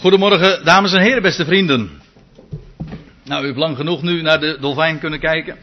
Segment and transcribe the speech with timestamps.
[0.00, 1.90] Goedemorgen, dames en heren, beste vrienden.
[3.24, 5.56] Nou, u hebt lang genoeg nu naar de dolfijn kunnen kijken.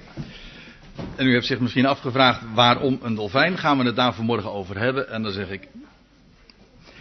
[1.15, 3.57] En u hebt zich misschien afgevraagd waarom een dolfijn.
[3.57, 5.09] Gaan we het daar vanmorgen over hebben?
[5.09, 5.67] En dan zeg ik.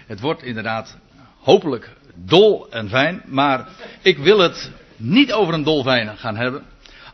[0.06, 0.98] Het wordt inderdaad
[1.40, 3.22] hopelijk dol en fijn.
[3.26, 3.68] Maar
[4.02, 6.62] ik wil het niet over een dolfijn gaan hebben.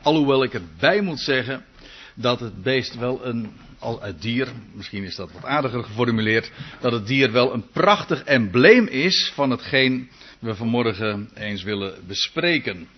[0.02, 1.64] Alhoewel ik erbij moet zeggen
[2.14, 3.52] dat het beest wel een.
[3.82, 6.50] Al het dier, misschien is dat wat aardiger geformuleerd.
[6.80, 10.08] Dat het dier wel een prachtig embleem is van hetgeen
[10.38, 12.88] we vanmorgen eens willen bespreken.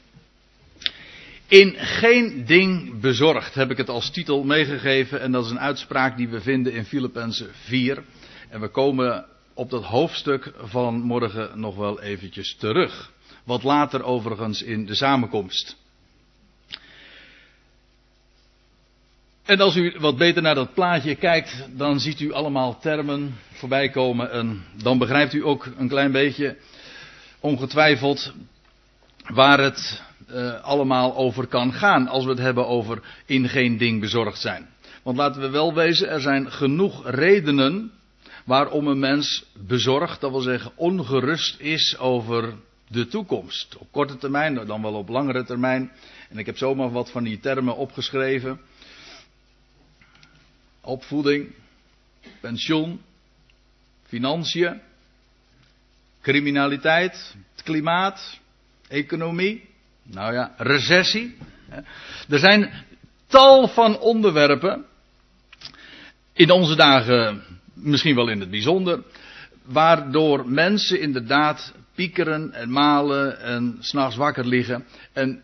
[1.49, 5.21] In geen ding bezorgd heb ik het als titel meegegeven.
[5.21, 8.03] En dat is een uitspraak die we vinden in Filippenzen 4.
[8.49, 13.13] En we komen op dat hoofdstuk van morgen nog wel eventjes terug.
[13.45, 15.77] Wat later overigens in de samenkomst.
[19.45, 23.89] En als u wat beter naar dat plaatje kijkt, dan ziet u allemaal termen voorbij
[23.89, 24.31] komen.
[24.31, 26.57] En dan begrijpt u ook een klein beetje,
[27.41, 28.33] ongetwijfeld,
[29.27, 32.09] waar het uh, allemaal over kan gaan.
[32.09, 34.67] Als we het hebben over in geen ding bezorgd zijn.
[35.03, 37.93] Want laten we wel wezen, er zijn genoeg redenen
[38.45, 42.55] waarom een mens bezorgd, dat wil zeggen ongerust is over
[42.89, 43.77] de toekomst.
[43.77, 45.91] Op korte termijn, dan wel op langere termijn.
[46.31, 48.61] En ik heb zomaar wat van die termen opgeschreven.
[50.85, 51.53] Opvoeding,
[52.41, 53.01] pensioen,
[54.07, 54.81] financiën,
[56.23, 58.41] criminaliteit, het klimaat,
[58.89, 59.69] economie.
[60.03, 61.37] Nou ja, recessie.
[62.29, 62.71] Er zijn
[63.27, 64.85] tal van onderwerpen.
[66.33, 67.43] In onze dagen
[67.75, 69.03] misschien wel in het bijzonder.
[69.63, 74.85] Waardoor mensen inderdaad piekeren en malen en s'nachts wakker liggen.
[75.13, 75.43] En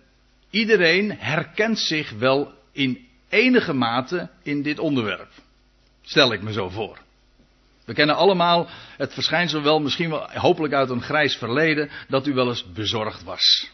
[0.50, 5.31] iedereen herkent zich wel in enige mate in dit onderwerp.
[6.03, 6.98] Stel ik me zo voor.
[7.84, 12.34] We kennen allemaal het verschijnsel wel, misschien wel hopelijk uit een grijs verleden, dat u
[12.34, 13.70] wel eens bezorgd was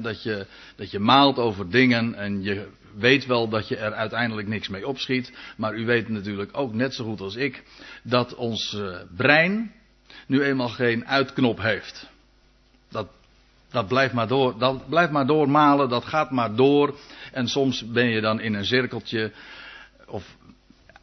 [0.00, 4.48] dat, je, dat je maalt over dingen en je weet wel dat je er uiteindelijk
[4.48, 5.32] niks mee opschiet.
[5.56, 7.62] Maar u weet natuurlijk ook net zo goed als ik
[8.02, 9.72] dat ons uh, brein
[10.26, 12.12] nu eenmaal geen uitknop heeft.
[13.74, 16.94] Dat, blijft maar door, dat blijft maar doormalen, dat gaat maar door.
[17.32, 19.32] En soms ben je dan in een cirkeltje,
[20.06, 20.36] of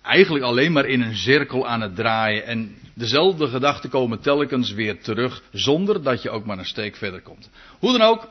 [0.02, 2.46] eigenlijk alleen maar in een cirkel aan het draaien.
[2.46, 7.22] En dezelfde gedachten komen telkens weer terug, zonder dat je ook maar een steek verder
[7.22, 7.50] komt.
[7.80, 8.30] Hoe dan ook,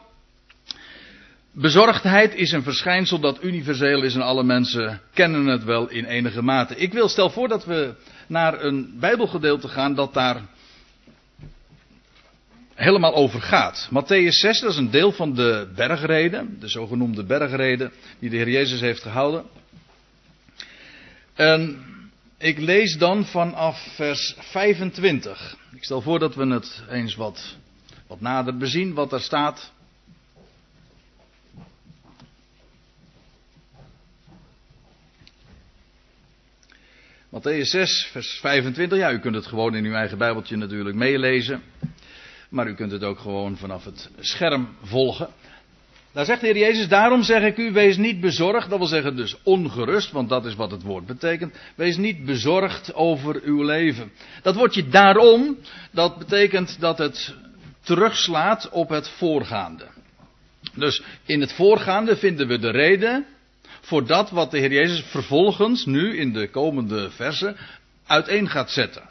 [1.53, 6.43] Bezorgdheid is een verschijnsel dat universeel is en alle mensen kennen het wel in enige
[6.43, 6.77] mate.
[6.77, 7.95] Ik wil stel voor dat we
[8.27, 10.43] naar een Bijbelgedeelte gaan dat daar
[12.81, 13.89] helemaal over gaat.
[13.91, 18.49] Matthäus 6, dat is een deel van de bergreden, de zogenoemde bergreden die de Heer
[18.49, 19.45] Jezus heeft gehouden.
[21.35, 21.85] En
[22.39, 25.57] ik lees dan vanaf vers 25.
[25.75, 27.57] Ik stel voor dat we het eens wat,
[28.07, 29.73] wat nader bezien, wat er staat.
[37.31, 38.99] Matthäus 6, vers 25.
[38.99, 41.63] Ja, u kunt het gewoon in uw eigen Bijbeltje natuurlijk meelezen.
[42.51, 45.29] Maar u kunt het ook gewoon vanaf het scherm volgen.
[46.13, 48.71] Daar zegt de Heer Jezus, daarom zeg ik u, wees niet bezorgd.
[48.71, 51.55] Dat wil zeggen dus ongerust, want dat is wat het woord betekent.
[51.75, 54.13] Wees niet bezorgd over uw leven.
[54.43, 55.59] Dat woordje daarom,
[55.91, 57.35] dat betekent dat het
[57.81, 59.87] terugslaat op het voorgaande.
[60.75, 63.27] Dus in het voorgaande vinden we de reden
[63.81, 67.57] voor dat wat de Heer Jezus vervolgens nu in de komende versen
[68.07, 69.10] uiteen gaat zetten.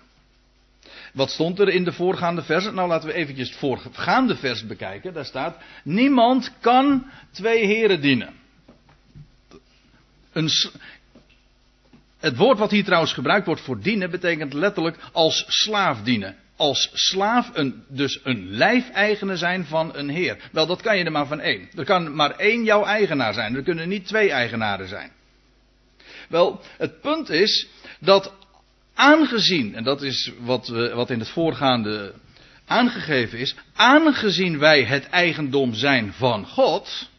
[1.14, 2.76] Wat stond er in de voorgaande versen?
[2.76, 5.14] Nou, laten we eventjes het voorgaande vers bekijken.
[5.14, 8.34] Daar staat: Niemand kan twee heren dienen.
[12.20, 16.90] Het woord wat hier trouwens gebruikt wordt voor dienen betekent letterlijk als slaaf dienen als
[16.94, 20.38] slaaf een, dus een lijfeigene zijn van een heer.
[20.52, 21.70] Wel, dat kan je er maar van één.
[21.76, 23.56] Er kan maar één jouw eigenaar zijn.
[23.56, 25.12] Er kunnen niet twee eigenaren zijn.
[26.30, 27.68] Wel, het punt is
[28.00, 28.34] dat
[29.00, 32.14] aangezien, en dat is wat, wat in het voorgaande
[32.66, 37.10] aangegeven is, aangezien wij het eigendom zijn van God,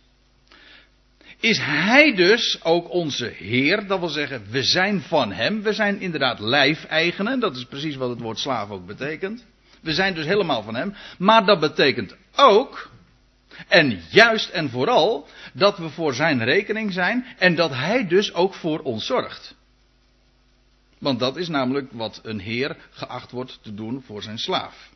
[1.40, 3.86] is Hij dus ook onze Heer.
[3.86, 5.62] Dat wil zeggen, we zijn van Hem.
[5.62, 7.40] We zijn inderdaad lijfeigenen.
[7.40, 9.44] Dat is precies wat het woord slaaf ook betekent.
[9.80, 10.94] We zijn dus helemaal van Hem.
[11.18, 12.90] Maar dat betekent ook,
[13.68, 18.54] en juist en vooral, dat we voor Zijn rekening zijn en dat Hij dus ook
[18.54, 19.58] voor ons zorgt.
[21.00, 24.90] Want dat is namelijk wat een Heer geacht wordt te doen voor zijn slaaf.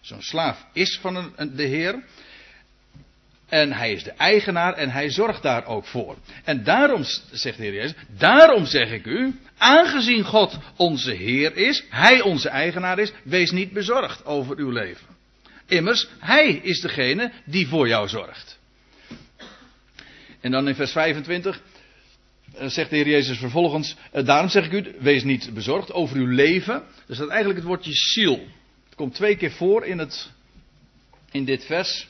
[0.00, 2.04] Zo'n slaaf is van een, de Heer.
[3.48, 6.16] En hij is de eigenaar en hij zorgt daar ook voor.
[6.44, 11.84] En daarom, zegt de Heer Jezus, daarom zeg ik u, aangezien God onze Heer is,
[11.88, 15.06] hij onze eigenaar is, wees niet bezorgd over uw leven.
[15.66, 18.58] Immers, Hij is degene die voor jou zorgt.
[20.40, 21.71] En dan in vers 25 eh,
[22.58, 26.26] zegt de Heer Jezus vervolgens, eh, daarom zeg ik u, wees niet bezorgd over uw
[26.26, 26.74] leven.
[27.08, 28.46] Er staat eigenlijk het woordje ziel.
[28.84, 30.30] Het komt twee keer voor in, het,
[31.30, 32.08] in dit vers.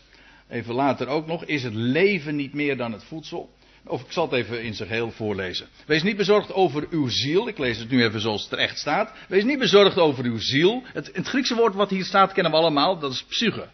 [0.48, 3.50] Even later ook nog, is het leven niet meer dan het voedsel?
[3.86, 5.66] Of ik zal het even in zijn geheel voorlezen.
[5.86, 7.48] Wees niet bezorgd over uw ziel.
[7.48, 9.12] Ik lees het nu even zoals het echt staat.
[9.28, 10.82] Wees niet bezorgd over uw ziel.
[10.86, 12.98] Het, het Griekse woord wat hier staat kennen we allemaal.
[12.98, 13.68] Dat is psyche.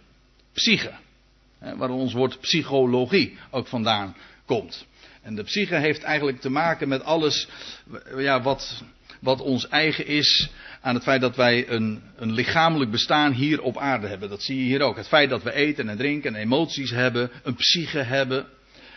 [0.53, 0.93] Psyche.
[1.59, 4.17] Waar ons woord psychologie ook vandaan
[4.47, 4.87] komt.
[5.29, 7.49] En de psyche heeft eigenlijk te maken met alles
[8.17, 8.83] ja, wat,
[9.21, 13.79] wat ons eigen is aan het feit dat wij een, een lichamelijk bestaan hier op
[13.79, 14.29] aarde hebben.
[14.29, 14.97] Dat zie je hier ook.
[14.97, 18.47] Het feit dat we eten en drinken en emoties hebben, een psyche hebben.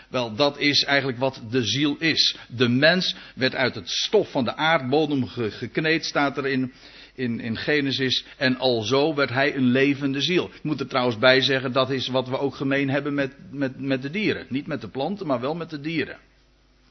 [0.10, 2.38] Wel, dat is eigenlijk wat de ziel is.
[2.48, 6.74] De mens werd uit het stof van de aardbodem gekneed, staat er in,
[7.22, 8.26] in, in Genesis.
[8.38, 10.46] En alzo werd hij een levende ziel.
[10.54, 13.80] Ik moet er trouwens bij zeggen, dat is wat we ook gemeen hebben met, met,
[13.80, 14.46] met de dieren.
[14.50, 16.18] Niet met de planten, maar wel met de dieren.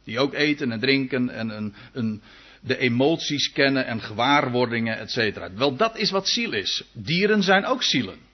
[0.04, 2.22] Die ook eten en drinken en een, een,
[2.60, 5.38] de emoties kennen en gewaarwordingen, et.
[5.54, 6.84] Wel, dat is wat ziel is.
[6.92, 8.28] Dieren zijn ook zielen.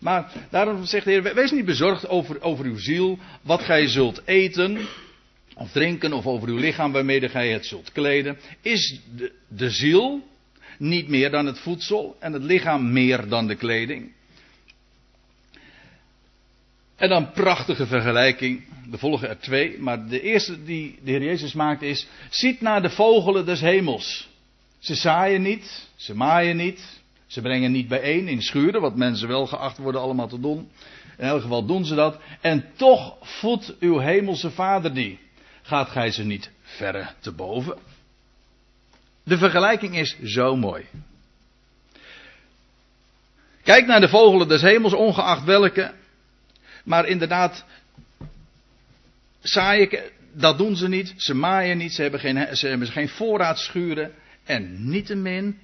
[0.00, 4.22] Maar daarom zegt de Heer, wees niet bezorgd over, over uw ziel, wat gij zult
[4.24, 4.78] eten
[5.54, 8.38] of drinken, of over uw lichaam waarmee gij het zult kleden.
[8.60, 10.22] Is de, de ziel
[10.78, 14.12] niet meer dan het voedsel en het lichaam meer dan de kleding?
[16.96, 18.64] En dan prachtige vergelijking.
[18.92, 22.82] Er volgen er twee, maar de eerste die de Heer Jezus maakt is: ziet naar
[22.82, 24.28] de vogelen des hemels.
[24.78, 29.46] Ze zaaien niet, ze maaien niet, ze brengen niet bijeen in schuren, wat mensen wel
[29.46, 30.70] geacht worden allemaal te doen.
[31.18, 32.18] In elk geval doen ze dat.
[32.40, 35.18] En toch voedt uw hemelse vader die.
[35.62, 37.78] Gaat gij ze niet verre te boven?
[39.24, 40.84] De vergelijking is zo mooi.
[43.62, 45.94] Kijk naar de vogelen des hemels, ongeacht welke.
[46.84, 47.64] Maar inderdaad,
[49.40, 51.14] zaaien, dat doen ze niet.
[51.16, 54.12] Ze maaien niet, ze hebben geen, ze hebben geen voorraadschuren.
[54.44, 55.58] En niettemin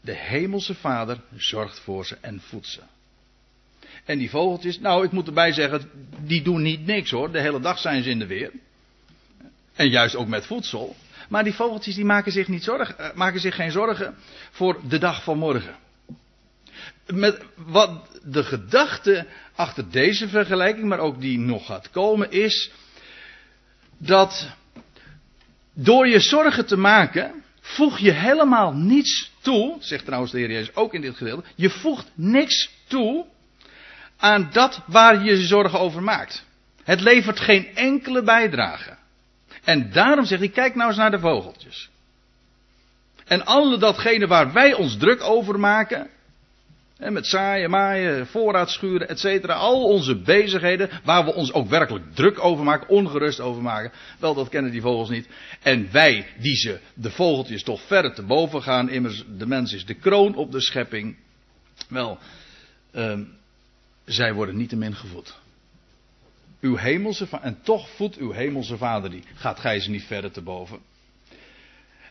[0.00, 2.80] de hemelse vader zorgt voor ze en voedt ze.
[4.04, 5.90] En die vogeltjes, nou ik moet erbij zeggen,
[6.20, 7.32] die doen niet niks hoor.
[7.32, 8.50] De hele dag zijn ze in de weer.
[9.74, 10.96] En juist ook met voedsel.
[11.30, 14.14] Maar die vogeltjes die maken zich, niet zorgen, eh, maken zich geen zorgen
[14.50, 15.74] voor de dag van morgen.
[17.06, 22.70] Met wat de gedachte achter deze vergelijking, maar ook die nog gaat komen, is
[23.98, 24.50] dat
[25.72, 30.74] door je zorgen te maken, voeg je helemaal niets toe, zegt trouwens de Heer Jezus
[30.74, 33.26] ook in dit gedeelte, je voegt niks toe
[34.16, 36.44] aan dat waar je je zorgen over maakt.
[36.84, 38.98] Het levert geen enkele bijdrage.
[39.64, 41.90] En daarom zegt hij, kijk nou eens naar de vogeltjes.
[43.26, 46.10] En alle datgene waar wij ons druk over maken,
[47.08, 49.46] met zaaien, maaien, voorraadschuren, etc.
[49.46, 53.92] Al onze bezigheden, waar we ons ook werkelijk druk over maken, ongerust over maken.
[54.18, 55.28] Wel, dat kennen die vogels niet.
[55.62, 58.90] En wij, die ze, de vogeltjes, toch verder te boven gaan.
[58.90, 61.16] Immers, de mens is de kroon op de schepping.
[61.88, 62.18] Wel,
[62.94, 63.32] um,
[64.04, 65.38] zij worden niet te min gevoed.
[66.60, 69.22] Uw hemelse en toch voedt uw hemelse vader die.
[69.34, 70.78] Gaat gij ze niet verder te boven?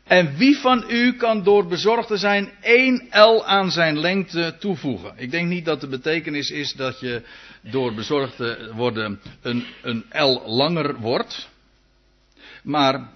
[0.04, 5.14] En wie van u kan door bezorgd te zijn één L aan zijn lengte toevoegen?
[5.16, 7.22] Ik denk niet dat de betekenis is dat je
[7.62, 11.50] door bezorgd te worden een, een L langer wordt.
[12.64, 13.10] Maar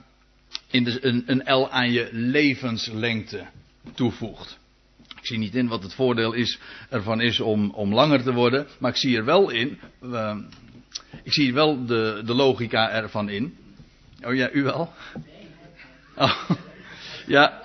[0.70, 3.46] in de, een, een L aan je levenslengte
[3.94, 4.58] toevoegt.
[5.20, 6.60] Ik zie niet in wat het voordeel is,
[6.90, 8.68] ervan is om, om langer te worden.
[8.80, 9.80] Maar ik zie er wel in.
[10.04, 10.38] Uh,
[11.24, 13.58] ik zie wel de, de logica ervan in.
[14.22, 14.94] Oh ja, u wel?
[16.16, 16.50] Oh.
[17.26, 17.62] Ja,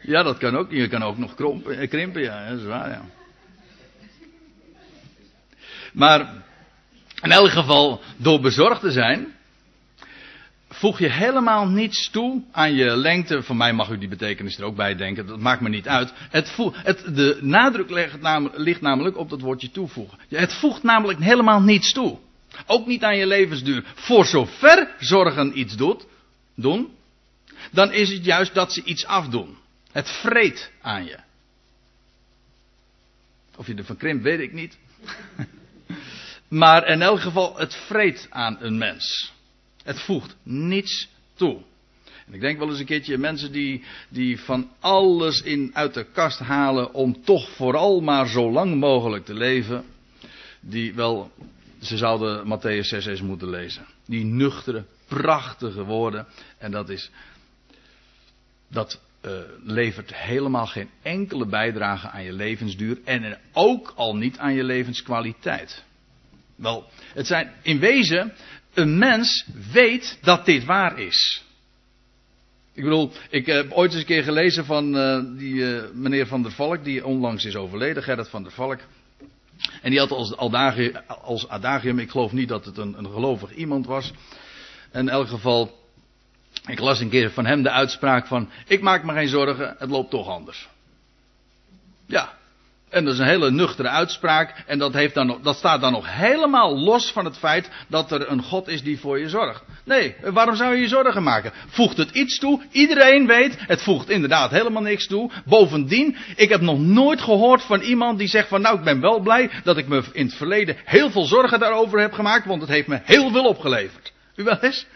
[0.00, 0.70] ja, dat kan ook.
[0.70, 3.04] Je kan ook nog krompen, eh, krimpen, ja, dat is waar, ja.
[5.92, 6.32] Maar
[7.22, 9.26] in elk geval, door bezorgd te zijn,
[10.68, 13.42] voeg je helemaal niets toe aan je lengte.
[13.42, 16.12] Voor mij mag u die betekenis er ook bij denken, dat maakt me niet uit.
[16.30, 18.16] Het het, de nadruk ligt,
[18.54, 20.18] ligt namelijk op dat woordje toevoegen.
[20.28, 22.18] Het voegt namelijk helemaal niets toe.
[22.66, 23.84] Ook niet aan je levensduur.
[23.94, 26.06] Voor zover zorgen iets doet,
[26.54, 26.90] doen,
[27.70, 29.56] dan is het juist dat ze iets afdoen.
[29.92, 31.18] Het vreet aan je.
[33.56, 34.78] Of je ervan krimpt, weet ik niet.
[36.48, 39.32] maar in elk geval, het vreet aan een mens.
[39.82, 41.62] Het voegt niets toe.
[42.26, 46.04] En ik denk wel eens een keertje mensen die, die van alles in, uit de
[46.12, 49.84] kast halen om toch vooral maar zo lang mogelijk te leven.
[50.60, 51.30] Die wel,
[51.80, 53.86] ze zouden Matthäus 6 eens moeten lezen.
[54.06, 56.26] Die nuchtere, prachtige woorden.
[56.58, 57.10] En dat is
[58.68, 59.32] dat uh,
[59.64, 65.84] levert helemaal geen enkele bijdrage aan je levensduur en ook al niet aan je levenskwaliteit.
[66.56, 68.32] Wel, het zijn in wezen,
[68.74, 71.42] een mens weet dat dit waar is.
[72.72, 76.42] Ik bedoel, ik heb ooit eens een keer gelezen van uh, die uh, meneer Van
[76.42, 78.80] der Valk, die onlangs is overleden, Gerrit van der Valk.
[79.82, 81.46] En die had als adagium, als
[81.98, 84.12] ik geloof niet dat het een, een gelovig iemand was.
[84.92, 85.78] In elk geval,
[86.66, 89.90] ik las een keer van hem de uitspraak van, ik maak me geen zorgen, het
[89.90, 90.68] loopt toch anders.
[92.06, 92.37] Ja,
[92.88, 94.64] en dat is een hele nuchtere uitspraak.
[94.66, 98.12] En dat, heeft dan nog, dat staat dan nog helemaal los van het feit dat
[98.12, 99.62] er een God is die voor je zorgt.
[99.84, 101.52] Nee, waarom zou je je zorgen maken?
[101.68, 102.62] Voegt het iets toe?
[102.70, 105.30] Iedereen weet, het voegt inderdaad helemaal niks toe.
[105.44, 109.20] Bovendien, ik heb nog nooit gehoord van iemand die zegt van nou ik ben wel
[109.20, 112.70] blij dat ik me in het verleden heel veel zorgen daarover heb gemaakt, want het
[112.70, 114.12] heeft me heel veel opgeleverd.
[114.36, 114.86] U wel eens?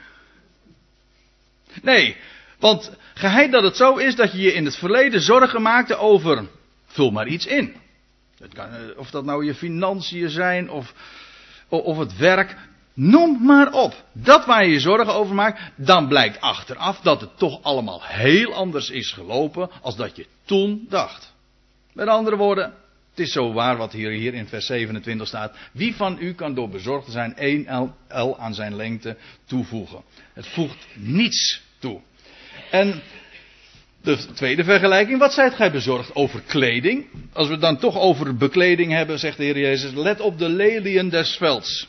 [1.83, 2.17] Nee,
[2.59, 6.45] want geheid dat het zo is dat je je in het verleden zorgen maakte over,
[6.87, 7.82] vul maar iets in.
[8.53, 10.95] Kan, eh, of dat nou je financiën zijn of,
[11.69, 12.57] of het werk.
[12.95, 14.05] Noem maar op.
[14.13, 15.61] Dat waar je je zorgen over maakt.
[15.77, 19.71] Dan blijkt achteraf dat het toch allemaal heel anders is gelopen.
[19.83, 21.33] als dat je toen dacht.
[21.93, 22.75] Met andere woorden.
[23.11, 25.57] Het is zo waar wat hier, hier in vers 27 staat.
[25.73, 30.03] Wie van u kan door bezorgd zijn één L aan zijn lengte toevoegen?
[30.33, 32.01] Het voegt niets toe.
[32.71, 33.03] En
[34.02, 37.06] de tweede vergelijking, wat zijt gij bezorgd over kleding?
[37.32, 40.49] Als we het dan toch over bekleding hebben, zegt de Heer Jezus, let op de
[40.49, 41.88] leliën des velds.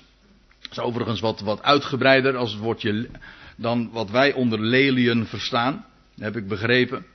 [0.62, 3.10] Dat is overigens wat, wat uitgebreider als het woordje
[3.56, 5.86] dan wat wij onder leliën verstaan.
[6.18, 7.06] Heb ik begrepen.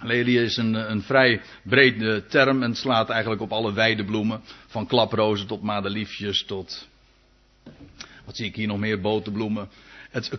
[0.00, 4.40] Lelie is een, een vrij brede term en slaat eigenlijk op alle weidebloemen.
[4.66, 6.88] Van klaprozen tot madeliefjes tot.
[8.24, 9.00] Wat zie ik hier nog meer?
[9.00, 9.68] Boterbloemen.
[10.10, 10.30] Het,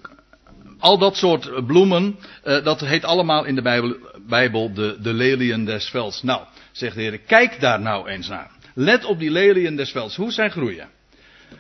[0.80, 3.96] al dat soort bloemen, uh, dat heet allemaal in de Bijbel,
[4.28, 6.24] Bijbel de, de leliën des velds.
[6.24, 8.52] Nou, zegt de Heer, kijk daar nou eens naar.
[8.74, 10.90] Let op die leliën des velds, hoe zij groeien.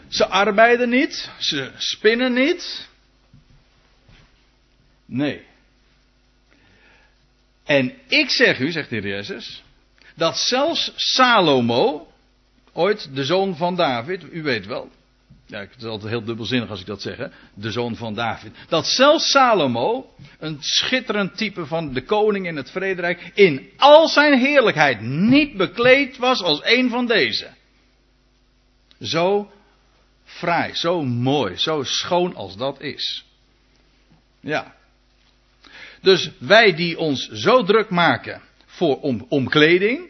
[0.08, 2.88] Ze arbeiden niet, ze spinnen niet.
[5.06, 5.42] Nee.
[7.66, 9.64] En ik zeg u, zegt de Heer Jezus,
[10.16, 12.08] dat zelfs Salomo,
[12.74, 14.90] ooit de zoon van David, u weet wel,
[15.50, 17.27] ja, het is altijd heel dubbelzinnig als ik dat zeg, hè?
[17.53, 18.51] de zoon van David.
[18.68, 24.39] Dat zelfs Salomo, een schitterend type van de koning in het vrederijk, in al zijn
[24.39, 27.50] heerlijkheid niet bekleed was als een van deze.
[29.01, 29.51] Zo
[30.24, 33.25] fraai, zo mooi, zo schoon als dat is.
[34.39, 34.75] Ja.
[36.01, 40.09] Dus wij die ons zo druk maken voor om, om kleding,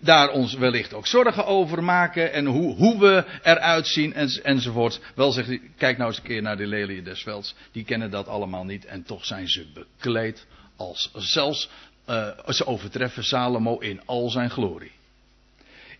[0.00, 5.00] daar ons wellicht ook zorgen over maken en hoe, hoe we eruit zien en, enzovoort.
[5.14, 7.54] Wel zegt kijk nou eens een keer naar de leliën des velds.
[7.72, 11.70] Die kennen dat allemaal niet en toch zijn ze bekleed als zelfs
[12.08, 14.92] uh, ze overtreffen Salomo in al zijn glorie.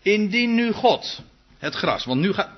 [0.01, 1.21] Indien nu God
[1.57, 2.49] het gras, want nu gaat,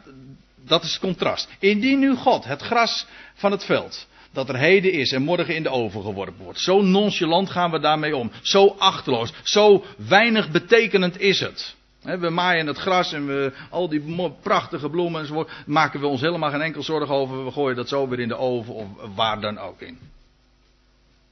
[0.55, 1.49] dat is het contrast.
[1.59, 5.63] Indien nu God het gras van het veld dat er heden is en morgen in
[5.63, 6.59] de oven geworpen wordt.
[6.59, 8.31] Zo nonchalant gaan we daarmee om.
[8.41, 9.33] Zo achterloos.
[9.43, 11.75] Zo weinig betekenend is het.
[12.01, 15.51] We maaien het gras en we, al die prachtige bloemen enzovoort.
[15.65, 17.45] Maken we ons helemaal geen enkel zorgen over.
[17.45, 19.99] We gooien dat zo weer in de oven of waar dan ook in.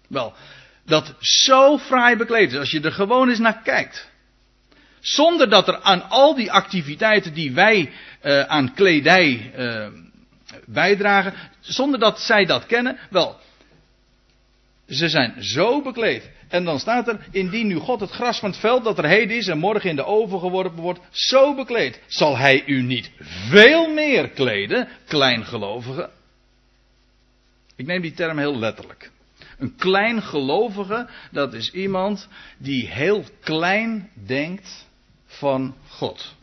[0.07, 0.33] Wel,
[0.85, 2.57] dat zo fraai bekleed is.
[2.57, 4.09] Als je er gewoon eens naar kijkt.
[4.99, 7.91] Zonder dat er aan al die activiteiten die wij
[8.23, 9.87] uh, aan kledij uh,
[10.65, 12.97] bijdragen, zonder dat zij dat kennen.
[13.09, 13.39] Wel,
[14.87, 16.31] ze zijn zo bekleed.
[16.47, 19.37] En dan staat er, indien nu God het gras van het veld dat er heden
[19.37, 23.11] is en morgen in de oven geworpen wordt, zo bekleed, zal hij u niet
[23.49, 26.09] veel meer kleden, kleingelovige.
[27.75, 29.11] Ik neem die term heel letterlijk.
[29.57, 32.27] Een kleingelovige, dat is iemand
[32.57, 34.87] die heel klein denkt
[35.25, 36.35] van God.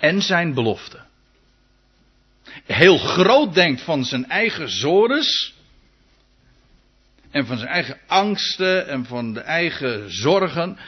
[0.00, 1.00] En zijn belofte.
[2.66, 5.54] Heel groot denkt van zijn eigen zores.
[7.30, 10.78] En van zijn eigen angsten en van de eigen zorgen.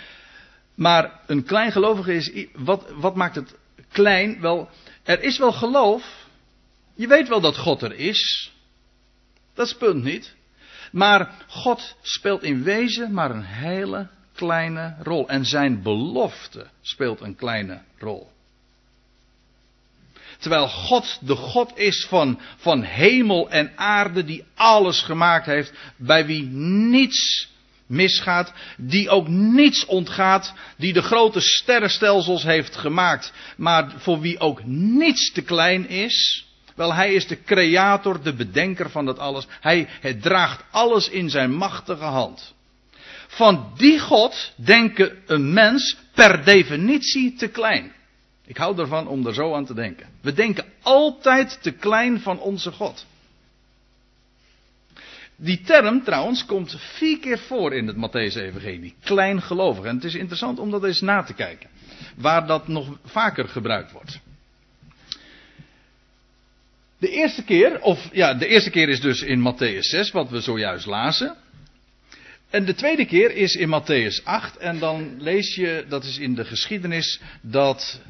[0.75, 2.47] Maar een klein gelovige is.
[2.55, 3.55] Wat, wat maakt het
[3.89, 4.41] klein?
[4.41, 4.71] Wel,
[5.03, 6.27] er is wel geloof.
[6.95, 8.53] Je weet wel dat God er is.
[9.55, 10.35] Dat is punt niet.
[10.93, 15.29] Maar God speelt in wezen maar een hele kleine rol.
[15.29, 18.31] En zijn belofte speelt een kleine rol.
[20.43, 26.27] Terwijl God de God is van, van hemel en aarde, die alles gemaakt heeft, bij
[26.27, 27.49] wie niets
[27.87, 34.65] misgaat, die ook niets ontgaat, die de grote sterrenstelsels heeft gemaakt, maar voor wie ook
[34.65, 36.47] niets te klein is.
[36.75, 39.47] Wel, hij is de creator, de bedenker van dat alles.
[39.61, 39.89] Hij,
[40.21, 42.55] draagt alles in zijn machtige hand.
[43.27, 47.93] Van die God denken een mens per definitie te klein.
[48.47, 50.07] Ik hou ervan om er zo aan te denken.
[50.21, 53.07] We denken altijd te klein van onze God.
[55.37, 58.95] Die term trouwens komt vier keer voor in het Matthäus-evangelie.
[59.05, 59.85] Kleingelovig.
[59.85, 61.69] En het is interessant om dat eens na te kijken.
[62.17, 64.21] Waar dat nog vaker gebruikt wordt.
[66.99, 70.41] De eerste keer, of ja, de eerste keer is dus in Matthäus 6, wat we
[70.41, 71.37] zojuist lazen.
[72.51, 74.57] En de tweede keer is in Matthäus 8.
[74.57, 78.01] En dan lees je, dat is in de geschiedenis, dat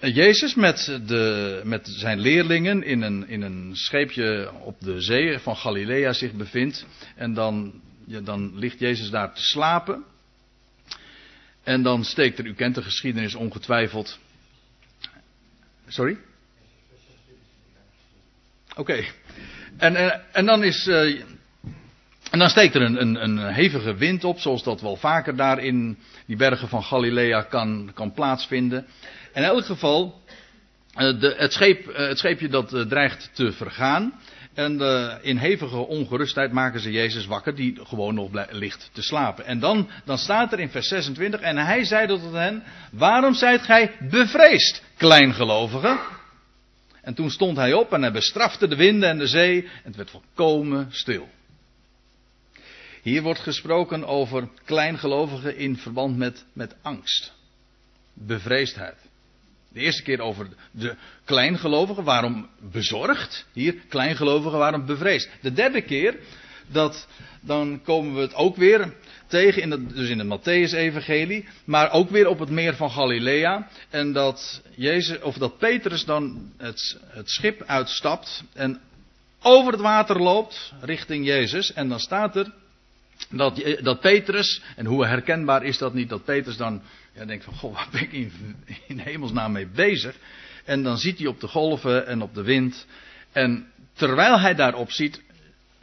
[0.00, 5.56] Jezus met, de, met zijn leerlingen in een, in een scheepje op de zee van
[5.56, 6.86] Galilea zich bevindt.
[7.16, 10.04] En dan, dan ligt Jezus daar te slapen.
[11.62, 14.18] En dan steekt er, u kent de geschiedenis ongetwijfeld.
[15.88, 16.18] Sorry?
[18.76, 19.04] Oké.
[19.76, 20.86] En, en, dan is.
[20.86, 21.22] Uh,
[22.30, 25.58] en dan steekt er een, een, een, hevige wind op, zoals dat wel vaker daar
[25.58, 28.86] in die bergen van Galilea kan, kan plaatsvinden.
[29.34, 30.22] In elk geval,
[30.96, 34.20] uh, de, het, scheep, uh, het scheepje dat dreigt te vergaan.
[34.54, 34.80] En
[35.22, 39.44] in hevige ongerustheid maken ze Jezus wakker, die gewoon nog ligt te slapen.
[39.44, 43.62] En dan, dan staat er in vers 26, en hij zei tot hen, waarom zijt
[43.62, 45.98] gij bevreesd, kleingelovigen?
[47.02, 49.96] En toen stond hij op en hij bestrafte de winden en de zee, en het
[49.96, 51.28] werd volkomen stil.
[53.02, 57.32] Hier wordt gesproken over kleingelovigen in verband met, met angst.
[58.14, 58.96] Bevreesdheid.
[59.72, 63.46] De eerste keer over de kleingelovigen, waarom bezorgd?
[63.52, 65.30] Hier, kleingelovigen, waarom bevreesd?
[65.40, 66.16] De derde keer,
[66.66, 67.08] dat,
[67.40, 68.94] dan komen we het ook weer
[69.26, 73.68] tegen, in dus in het Matthäus-evangelie, maar ook weer op het meer van Galilea.
[73.90, 78.80] En dat, Jezus, of dat Petrus dan het, het schip uitstapt en
[79.42, 81.72] over het water loopt richting Jezus.
[81.72, 82.52] En dan staat er
[83.30, 86.82] dat, dat Petrus, en hoe herkenbaar is dat niet, dat Petrus dan
[87.14, 88.32] ja, denkt van, goh, waar ben ik in,
[88.88, 90.16] in hemelsnaam mee bezig?
[90.64, 92.86] En dan ziet hij op de golven en op de wind.
[93.32, 95.22] En terwijl hij daarop ziet,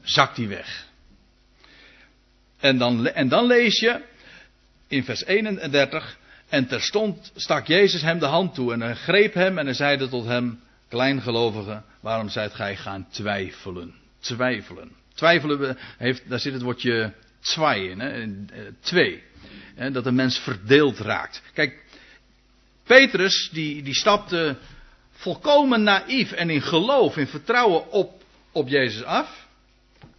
[0.01, 0.87] zakt hij weg.
[2.59, 4.01] En dan, en dan lees je
[4.87, 6.17] in vers 31.
[6.49, 10.09] En terstond stak Jezus hem de hand toe en hij greep hem en hij zeide
[10.09, 13.93] tot hem: Kleingelovige, waarom zijt gij gaan twijfelen?
[14.19, 14.91] Twijfelen.
[15.13, 17.13] Twijfelen heeft, daar zit het woordje
[17.53, 18.21] in, hè?
[18.21, 18.27] Eh,
[18.79, 19.23] twee.
[19.75, 19.91] Hè?
[19.91, 21.41] Dat een mens verdeeld raakt.
[21.53, 21.83] Kijk,
[22.83, 24.57] Petrus die, die stapte
[25.11, 29.47] volkomen naïef en in geloof, in vertrouwen op, op Jezus af.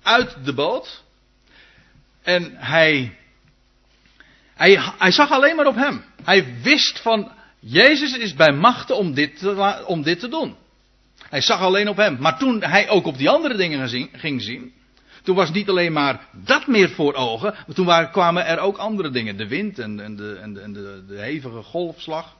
[0.02, 1.04] Uit de boot.
[2.22, 3.16] En hij,
[4.54, 6.04] hij, hij zag alleen maar op hem.
[6.24, 10.56] Hij wist van, Jezus is bij machten om dit om dit te doen.
[11.28, 12.16] Hij zag alleen op hem.
[12.20, 14.72] Maar toen hij ook op die andere dingen ging zien,
[15.26, 18.76] toen was niet alleen maar dat meer voor ogen, maar toen waren, kwamen er ook
[18.76, 19.36] andere dingen.
[19.36, 20.16] De wind en, de, en,
[20.54, 22.36] de, en de, de hevige golfslag.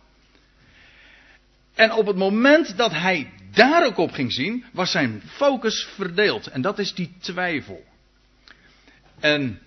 [1.75, 6.47] En op het moment dat hij daar ook op ging zien, was zijn focus verdeeld.
[6.47, 7.85] En dat is die twijfel.
[9.21, 9.61] En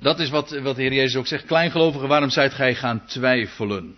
[0.00, 1.44] dat is wat, wat de Heer Jezus ook zegt.
[1.44, 3.96] Kleingelovigen, waarom zijt gij gaan twijfelen?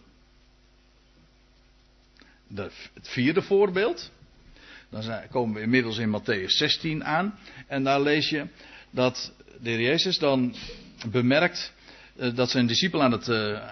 [2.55, 4.11] Het vierde voorbeeld.
[5.05, 7.39] Dan komen we inmiddels in Matthäus 16 aan.
[7.67, 8.47] En daar lees je
[8.91, 10.55] dat de Heer Jezus dan
[11.11, 11.73] bemerkt
[12.17, 13.23] uh, dat zijn discipelen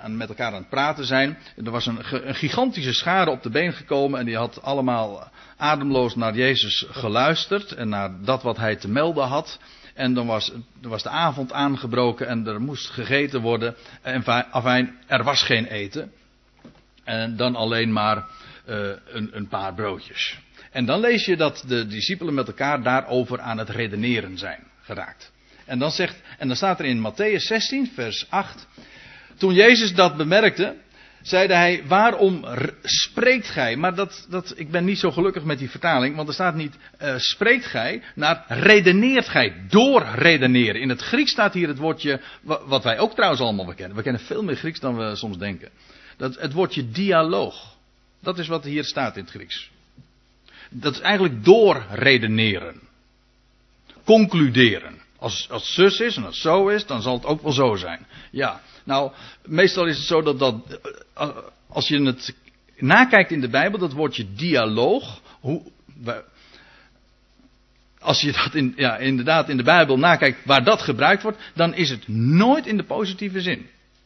[0.02, 1.38] aan, met elkaar aan het praten zijn.
[1.64, 6.34] Er was een, gigantische schade op de been gekomen en die had allemaal ademloos naar
[6.34, 9.58] Jezus geluisterd en naar dat wat hij te melden had.
[9.94, 13.74] En dan was, was de avond aangebroken en er moest gegeten worden.
[14.02, 16.12] En afijn, er was geen eten.
[17.04, 18.16] En dan alleen maar
[18.68, 20.38] uh, een, een, paar broodjes.
[20.74, 25.32] En dan lees je dat de discipelen met elkaar daarover aan het redeneren zijn geraakt.
[25.64, 28.66] En dan, zegt, en dan staat er in Matthäus 16, vers 8.
[29.36, 30.76] Toen Jezus dat bemerkte,
[31.22, 32.44] zeide hij, waarom
[32.82, 33.76] spreekt gij?
[33.76, 36.74] Maar dat, dat, ik ben niet zo gelukkig met die vertaling, want er staat niet
[37.02, 40.80] uh, spreekt gij, maar redeneert gij, doorredeneren.
[40.80, 43.96] In het Grieks staat hier het woordje, wat wij ook trouwens allemaal kennen.
[43.96, 45.68] We kennen veel meer Grieks dan we soms denken.
[46.16, 47.76] Dat, het woordje dialoog.
[48.22, 49.72] Dat is wat hier staat in het Grieks.
[50.76, 52.80] Dat is eigenlijk doorredeneren.
[54.04, 55.02] Concluderen.
[55.18, 58.06] Als, als zus is en als zo is, dan zal het ook wel zo zijn.
[58.30, 59.12] Ja, nou,
[59.44, 60.80] meestal is het zo dat dat.
[61.14, 61.36] Eh,
[61.68, 62.34] als je het
[62.76, 65.20] nakijkt in de Bijbel, dat woordje dialoog.
[65.40, 65.62] Hoe,
[67.98, 71.74] als je dat in, ja, inderdaad in de Bijbel nakijkt waar dat gebruikt wordt, dan
[71.74, 73.58] is het nooit in de positieve zin.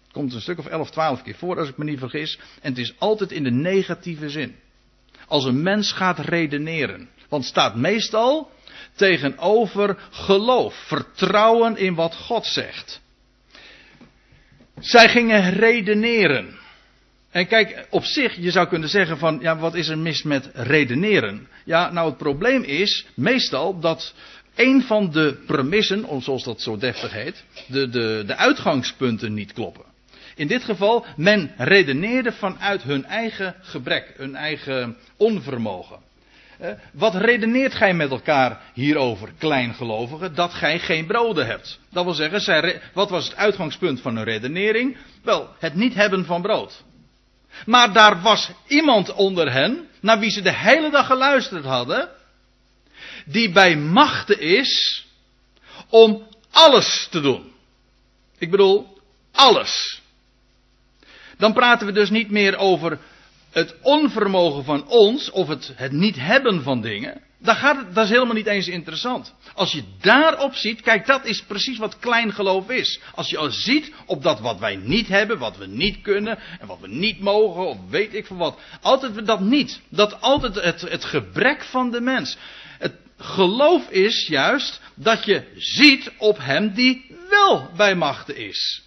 [0.02, 2.38] Het komt een stuk of 11, 12 keer voor als ik me niet vergis.
[2.60, 4.54] En het is altijd in de negatieve zin.
[5.28, 7.08] Als een mens gaat redeneren.
[7.28, 8.50] Want staat meestal
[8.94, 13.00] tegenover geloof, vertrouwen in wat God zegt.
[14.80, 16.58] Zij gingen redeneren.
[17.30, 20.50] En kijk, op zich, je zou kunnen zeggen van, ja, wat is er mis met
[20.52, 21.48] redeneren?
[21.64, 24.14] Ja, nou het probleem is meestal dat
[24.54, 29.87] een van de premissen, zoals dat zo deftig heet, de, de, de uitgangspunten niet kloppen.
[30.38, 35.98] In dit geval, men redeneerde vanuit hun eigen gebrek, hun eigen onvermogen.
[36.92, 40.34] Wat redeneert gij met elkaar hierover, kleingelovigen?
[40.34, 41.78] Dat gij geen broden hebt.
[41.90, 44.96] Dat wil zeggen, wat was het uitgangspunt van hun redenering?
[45.22, 46.82] Wel, het niet hebben van brood.
[47.66, 52.08] Maar daar was iemand onder hen, naar wie ze de hele dag geluisterd hadden,
[53.24, 55.04] die bij machten is
[55.88, 57.52] om alles te doen.
[58.38, 58.98] Ik bedoel,
[59.32, 59.97] alles.
[61.38, 62.98] Dan praten we dus niet meer over
[63.50, 67.20] het onvermogen van ons of het, het niet hebben van dingen.
[67.40, 69.34] Dat, gaat, dat is helemaal niet eens interessant.
[69.54, 73.00] Als je daarop ziet, kijk, dat is precies wat klein geloof is.
[73.14, 76.66] Als je al ziet op dat wat wij niet hebben, wat we niet kunnen en
[76.66, 78.60] wat we niet mogen, of weet ik van wat.
[78.80, 79.80] Altijd dat niet.
[79.88, 82.36] Dat altijd het, het gebrek van de mens.
[82.78, 88.82] Het geloof is juist dat je ziet op hem die wel bij machten is.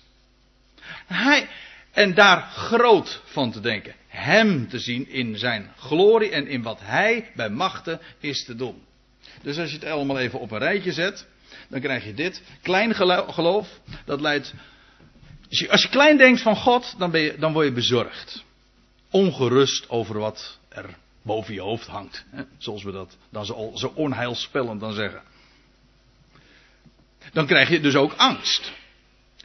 [1.06, 1.50] Hij,
[1.92, 3.96] en daar groot van te denken.
[4.08, 8.84] Hem te zien in zijn glorie en in wat hij bij machten is te doen.
[9.42, 11.28] Dus als je het allemaal even op een rijtje zet,
[11.68, 12.44] dan krijg je dit.
[12.62, 12.96] Klein
[13.34, 14.54] geloof, dat leidt.
[15.70, 18.44] Als je klein denkt van God, dan, ben je, dan word je bezorgd.
[19.10, 22.26] Ongerust over wat er boven je hoofd hangt.
[22.30, 22.44] Hè?
[22.58, 25.22] Zoals we dat dan zo, zo onheilspellend dan zeggen.
[27.34, 28.72] Dan krijg je dus ook angst.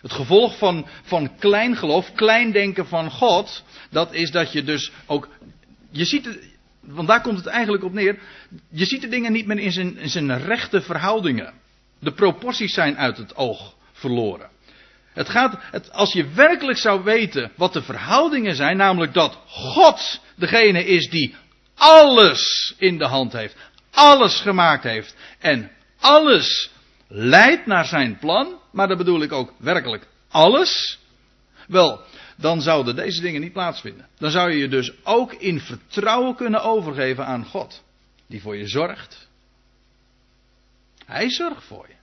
[0.07, 4.92] Het gevolg van, van klein geloof, klein denken van God, dat is dat je dus
[5.07, 5.29] ook.
[5.90, 6.38] Je ziet het,
[6.81, 8.19] want daar komt het eigenlijk op neer.
[8.71, 11.53] Je ziet de dingen niet meer in zijn, zijn rechte verhoudingen.
[12.01, 14.49] De proporties zijn uit het oog verloren.
[15.12, 20.21] Het gaat, het, als je werkelijk zou weten wat de verhoudingen zijn, namelijk dat God
[20.37, 21.35] degene is die
[21.75, 23.57] alles in de hand heeft,
[23.90, 26.71] alles gemaakt heeft en alles
[27.09, 30.99] leidt naar zijn plan, maar dat bedoel ik ook werkelijk alles,
[31.69, 32.01] wel,
[32.37, 34.07] dan zouden deze dingen niet plaatsvinden.
[34.19, 37.83] Dan zou je je dus ook in vertrouwen kunnen overgeven aan God,
[38.27, 39.29] die voor je zorgt.
[41.07, 41.95] Hij zorgt voor je.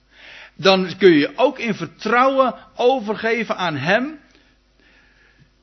[0.55, 4.19] Dan kun je je ook in vertrouwen overgeven aan Hem,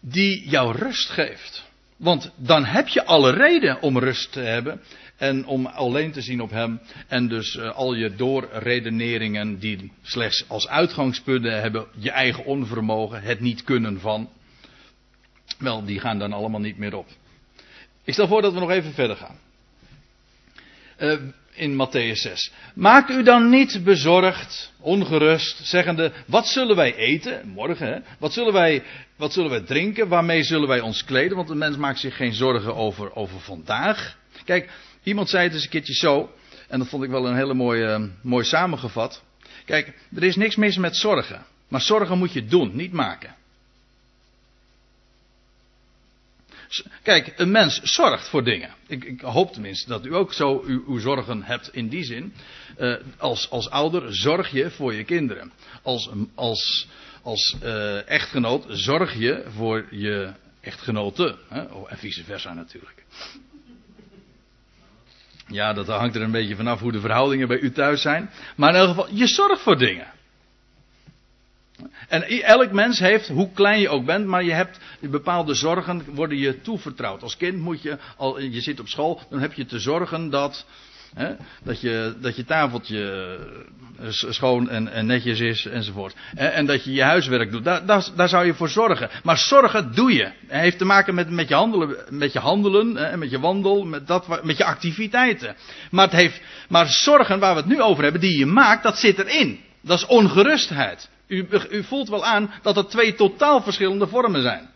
[0.01, 1.65] die jou rust geeft.
[1.97, 4.83] Want dan heb je alle reden om rust te hebben
[5.21, 6.81] en om alleen te zien op Hem.
[7.09, 13.41] En dus uh, al je doorredeneringen die slechts als uitgangspunten hebben je eigen onvermogen, het
[13.41, 14.31] niet kunnen van.
[15.59, 17.07] Wel, die gaan dan allemaal niet meer op.
[18.05, 19.39] Ik stel voor dat we nog even verder gaan.
[20.99, 21.19] Uh,
[21.55, 22.53] in Matthäus 6.
[22.75, 27.49] Maak u dan niet bezorgd, ongerust, zeggende: Wat zullen wij eten?
[27.49, 27.99] Morgen, hè?
[28.19, 28.83] Wat zullen wij,
[29.17, 30.09] wat zullen wij drinken?
[30.09, 31.37] Waarmee zullen wij ons kleden?
[31.37, 34.19] Want de mens maakt zich geen zorgen over, over vandaag.
[34.45, 34.71] Kijk,
[35.03, 36.35] iemand zei het eens een keertje zo.
[36.69, 39.23] En dat vond ik wel een hele mooie, mooi samengevat.
[39.65, 41.45] Kijk, er is niks mis met zorgen.
[41.69, 43.35] Maar zorgen moet je doen, niet maken.
[47.03, 48.75] Kijk, een mens zorgt voor dingen.
[48.87, 52.35] Ik, ik hoop tenminste dat u ook zo uw, uw zorgen hebt in die zin.
[52.79, 55.53] Uh, als, als ouder zorg je voor je kinderen.
[55.83, 56.89] Als, als,
[57.23, 61.39] als uh, echtgenoot zorg je voor je echtgenoten.
[61.49, 61.63] Hè?
[61.63, 63.05] Oh, en vice versa natuurlijk.
[65.51, 68.31] Ja, dat hangt er een beetje vanaf hoe de verhoudingen bij u thuis zijn.
[68.57, 70.07] Maar in elk geval, je zorgt voor dingen.
[72.09, 76.39] En elk mens heeft, hoe klein je ook bent, maar je hebt bepaalde zorgen worden
[76.39, 77.23] je toevertrouwd.
[77.23, 80.67] Als kind moet je, al je zit op school, dan heb je te zorgen dat,
[81.15, 83.39] hè, dat, je, dat je tafeltje
[83.99, 86.15] eh, schoon en, en netjes is enzovoort.
[86.35, 89.11] En dat je je huiswerk doet, daar, daar, zou je voor zorgen.
[89.23, 90.25] Maar zorgen doe je.
[90.25, 93.85] Het heeft te maken met, met je handelen, met je handelen en met je wandel,
[93.85, 95.57] met, dat, met je activiteiten.
[95.91, 98.99] Maar, het heeft, maar zorgen waar we het nu over hebben, die je maakt, dat
[98.99, 99.61] zit erin.
[99.81, 101.09] Dat is ongerustheid.
[101.27, 104.69] U, u voelt wel aan dat er twee totaal verschillende vormen zijn.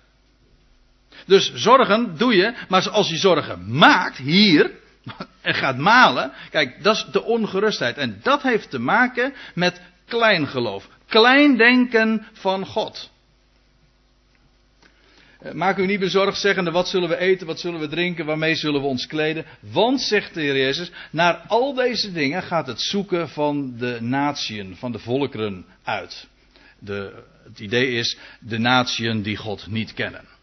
[1.27, 4.70] Dus zorgen doe je, maar als je zorgen maakt hier
[5.40, 7.97] en gaat malen, kijk, dat is de ongerustheid.
[7.97, 13.12] En dat heeft te maken met kleingeloof, klein denken van God.
[15.45, 18.55] Eh, maak u niet bezorgd, zeggende: wat zullen we eten, wat zullen we drinken, waarmee
[18.55, 19.45] zullen we ons kleden?
[19.61, 24.77] Want, zegt de Heer Jezus, naar al deze dingen gaat het zoeken van de natieën,
[24.77, 26.27] van de volkeren uit.
[26.79, 30.34] De, het idee is de natieën die God niet kennen.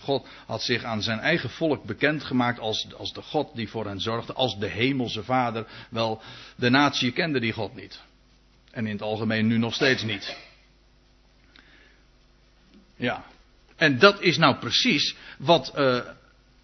[0.00, 4.00] God had zich aan zijn eigen volk bekendgemaakt als, als de God die voor hen
[4.00, 5.66] zorgde, als de hemelse vader.
[5.90, 6.22] Wel,
[6.56, 8.00] de natie kende die God niet.
[8.70, 10.36] En in het algemeen nu nog steeds niet.
[12.96, 13.24] Ja.
[13.76, 16.00] En dat is nou precies wat, uh,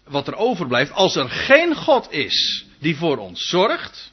[0.03, 4.11] wat er overblijft als er geen God is die voor ons zorgt.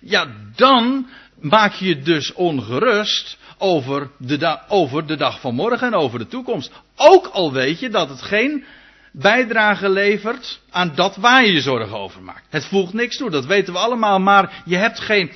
[0.00, 1.08] Ja, dan
[1.40, 6.72] maak je dus ongerust over de, over de dag van morgen en over de toekomst.
[6.96, 8.64] Ook al weet je dat het geen
[9.12, 12.46] bijdrage levert aan dat waar je je zorgen over maakt.
[12.48, 15.32] Het voegt niks toe, dat weten we allemaal, maar je hebt geen.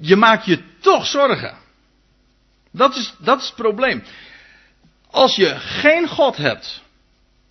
[0.00, 1.56] Je maakt je toch zorgen.
[2.70, 4.02] Dat is, dat is het probleem.
[5.10, 6.82] Als je geen God hebt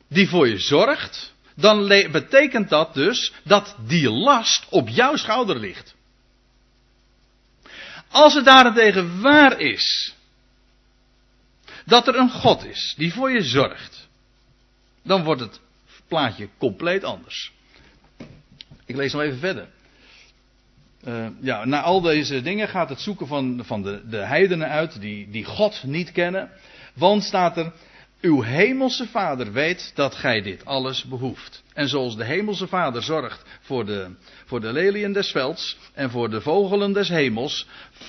[0.07, 5.95] die voor je zorgt, dan betekent dat dus dat die last op jouw schouder ligt.
[8.13, 10.15] Als het daarentegen waar is
[11.85, 14.07] dat er een God is die voor je zorgt,
[15.03, 15.59] dan wordt het
[16.07, 17.51] plaatje compleet anders.
[18.85, 19.67] Ik lees nog even verder.
[21.07, 25.01] Uh, ja, na al deze dingen gaat het zoeken van, van de, de heidenen uit
[25.01, 26.49] die, die God niet kennen.
[26.93, 27.73] Want staat er,
[28.23, 31.63] uw hemelse vader weet dat gij dit alles behoeft.
[31.73, 36.29] En zoals de hemelse vader zorgt voor de, voor de lelien des velds en voor
[36.29, 37.67] de vogelen des hemels,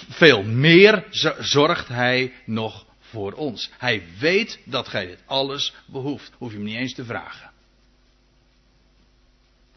[0.09, 1.05] veel meer
[1.39, 3.71] zorgt hij nog voor ons.
[3.79, 6.33] Hij weet dat gij dit alles behoeft.
[6.39, 7.51] Hoef je hem niet eens te vragen.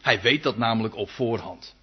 [0.00, 1.76] Hij weet dat namelijk op voorhand.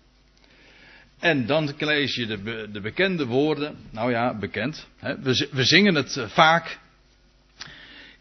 [1.20, 3.78] En dan lees je de, de bekende woorden.
[3.92, 4.88] Nou ja, bekend.
[4.98, 5.20] Hè?
[5.20, 6.80] We, we, zingen het eh, vaak.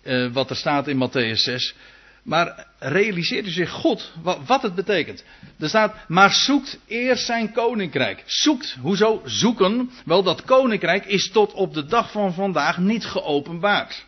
[0.04, 1.74] Uh, wat er staat in Matthäus 6.
[2.22, 4.12] Maar realiseert u zich goed
[4.46, 5.24] wat, het betekent.
[5.58, 8.22] Er staat, maar zoekt eerst zijn koninkrijk.
[8.26, 9.90] Zoekt, hoezo zoeken?
[10.04, 14.04] Wel, dat koninkrijk is tot op de dag van vandaag niet geopenbaard.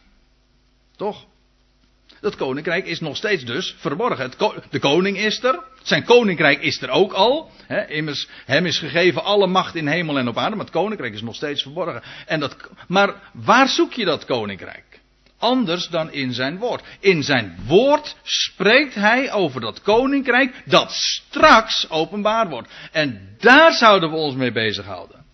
[0.96, 1.24] Toch?
[2.20, 4.32] Dat koninkrijk is nog steeds dus verborgen.
[4.70, 5.62] de koning is er.
[5.82, 7.50] Zijn koninkrijk is er ook al.
[7.88, 10.56] Immers, hem is gegeven alle macht in hemel en op aarde.
[10.56, 12.02] Maar het koninkrijk is nog steeds verborgen.
[12.26, 12.56] En dat,
[12.88, 14.95] maar waar zoek je dat koninkrijk?
[15.38, 16.82] Anders dan in zijn woord.
[17.00, 22.68] In zijn woord spreekt hij over dat koninkrijk dat straks openbaar wordt.
[22.92, 25.24] En daar zouden we ons mee bezighouden.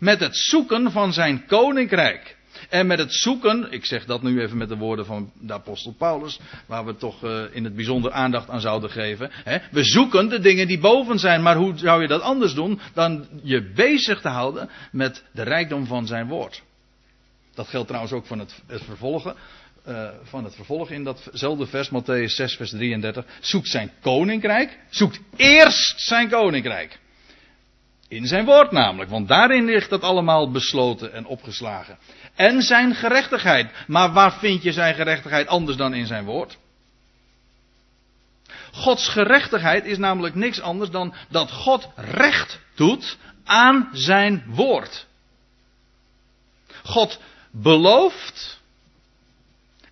[0.00, 2.36] Met het zoeken van zijn koninkrijk.
[2.68, 5.94] En met het zoeken, ik zeg dat nu even met de woorden van de apostel
[5.98, 9.30] Paulus, waar we toch uh, in het bijzonder aandacht aan zouden geven.
[9.70, 13.26] We zoeken de dingen die boven zijn, maar hoe zou je dat anders doen dan
[13.42, 16.62] je bezig te houden met de rijkdom van zijn woord?
[17.56, 19.36] Dat geldt trouwens ook van het, het vervolgen.
[19.88, 23.24] Uh, van het vervolg in datzelfde vers, Matthäus 6, vers 33.
[23.40, 24.78] Zoekt zijn koninkrijk.
[24.90, 26.98] Zoekt eerst zijn koninkrijk.
[28.08, 31.98] In zijn woord namelijk, want daarin ligt dat allemaal besloten en opgeslagen.
[32.34, 33.70] En zijn gerechtigheid.
[33.86, 36.58] Maar waar vind je zijn gerechtigheid anders dan in zijn woord?
[38.72, 45.06] Gods gerechtigheid is namelijk niks anders dan dat God recht doet aan zijn woord.
[46.82, 47.20] God
[47.62, 48.60] belooft.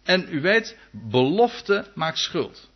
[0.03, 2.71] En u weet, belofte maakt schuld.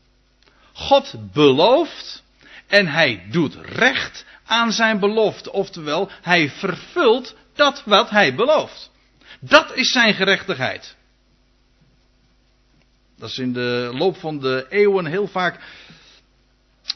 [0.73, 2.23] God belooft
[2.67, 5.53] en hij doet recht aan zijn belofte.
[5.53, 8.91] Oftewel, hij vervult dat wat hij belooft.
[9.41, 10.97] Dat is zijn gerechtigheid.
[13.17, 15.61] Dat is in de loop van de eeuwen heel vaak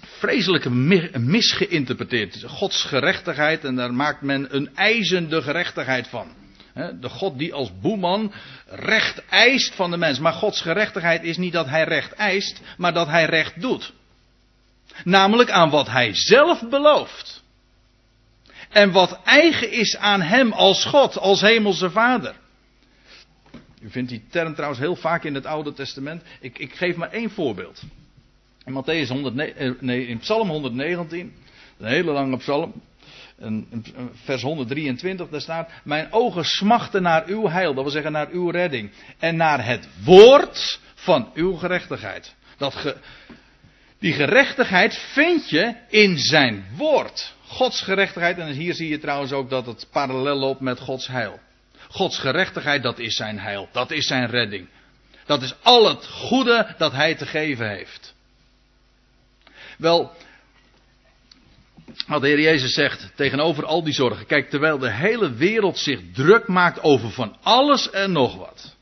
[0.02, 0.68] vreselijk
[1.18, 2.42] misgeïnterpreteerd.
[2.46, 6.41] Gods gerechtigheid en daar maakt men een eisende gerechtigheid van.
[6.74, 8.32] De God die als boeman
[8.66, 10.18] recht eist van de mens.
[10.18, 13.92] Maar Gods gerechtigheid is niet dat hij recht eist, maar dat hij recht doet.
[15.04, 17.42] Namelijk aan wat hij zelf belooft.
[18.68, 22.34] En wat eigen is aan hem als God, als hemelse vader.
[23.82, 26.22] U vindt die term trouwens heel vaak in het Oude Testament.
[26.40, 27.82] Ik, ik geef maar één voorbeeld.
[28.64, 31.32] In Matthäus 100, eh, nee, in Psalm 119,
[31.78, 32.72] een hele lange psalm,
[34.24, 38.50] vers 123, daar staat: Mijn ogen smachten naar uw heil, dat wil zeggen naar uw
[38.50, 42.34] redding, en naar het woord van uw gerechtigheid.
[42.56, 42.96] Dat ge,
[43.98, 47.34] die gerechtigheid vind je in zijn woord.
[47.46, 51.40] Gods gerechtigheid, en hier zie je trouwens ook dat het parallel loopt met Gods heil.
[51.88, 54.68] Gods gerechtigheid, dat is zijn heil, dat is zijn redding.
[55.26, 58.14] Dat is al het goede dat hij te geven heeft.
[59.78, 60.12] Wel,
[62.06, 64.26] wat de Heer Jezus zegt tegenover al die zorgen.
[64.26, 68.76] Kijk, terwijl de hele wereld zich druk maakt over van alles en nog wat.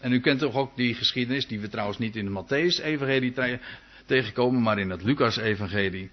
[0.00, 3.60] En u kent toch ook die geschiedenis, die we trouwens niet in de Matthäus-evangelie
[4.06, 6.10] tegenkomen, maar in het Lucas-evangelie.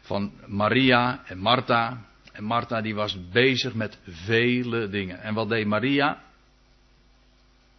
[0.00, 2.06] Van Maria en Martha.
[2.32, 5.20] En Martha die was bezig met vele dingen.
[5.20, 6.22] En wat deed Maria?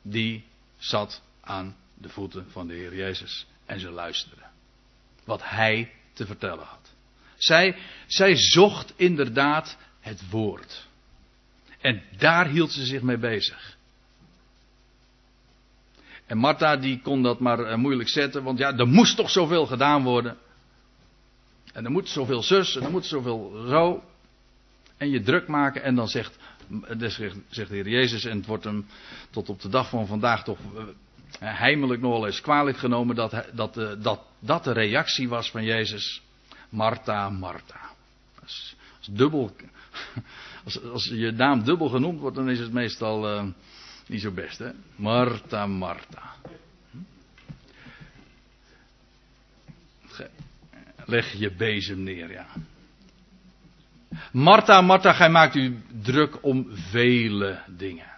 [0.04, 0.44] die
[0.78, 3.48] zat aan de voeten van de Heer Jezus.
[3.66, 4.42] En ze luisterde.
[5.26, 6.94] Wat hij te vertellen had.
[7.36, 7.76] Zij,
[8.08, 10.88] zij zocht inderdaad het woord.
[11.82, 13.78] En daar hield ze zich mee bezig.
[16.26, 19.66] En Martha die kon dat maar eh, moeilijk zetten, want ja, er moest toch zoveel
[19.66, 20.38] gedaan worden.
[21.74, 24.04] En er moet zoveel zus, en er moet zoveel zo.
[24.98, 26.38] En je druk maken en dan zegt,
[27.50, 28.86] zegt de Heer Jezus, en het wordt hem
[29.30, 30.60] tot op de dag van vandaag toch
[31.40, 35.64] eh, heimelijk nogal eens kwalijk genomen dat, dat, eh, dat, dat de reactie was van
[35.64, 36.22] Jezus.
[36.70, 37.80] Martha, Martha.
[38.42, 38.76] Als,
[39.12, 39.56] dubbel,
[40.66, 43.44] als, als, je naam dubbel genoemd wordt, dan is het meestal uh,
[44.08, 44.72] niet zo best, hè?
[44.96, 46.32] Martha, Martha.
[51.06, 52.46] Leg je bezem neer, ja.
[54.32, 58.13] Martha, Martha, gij maakt u druk om vele dingen.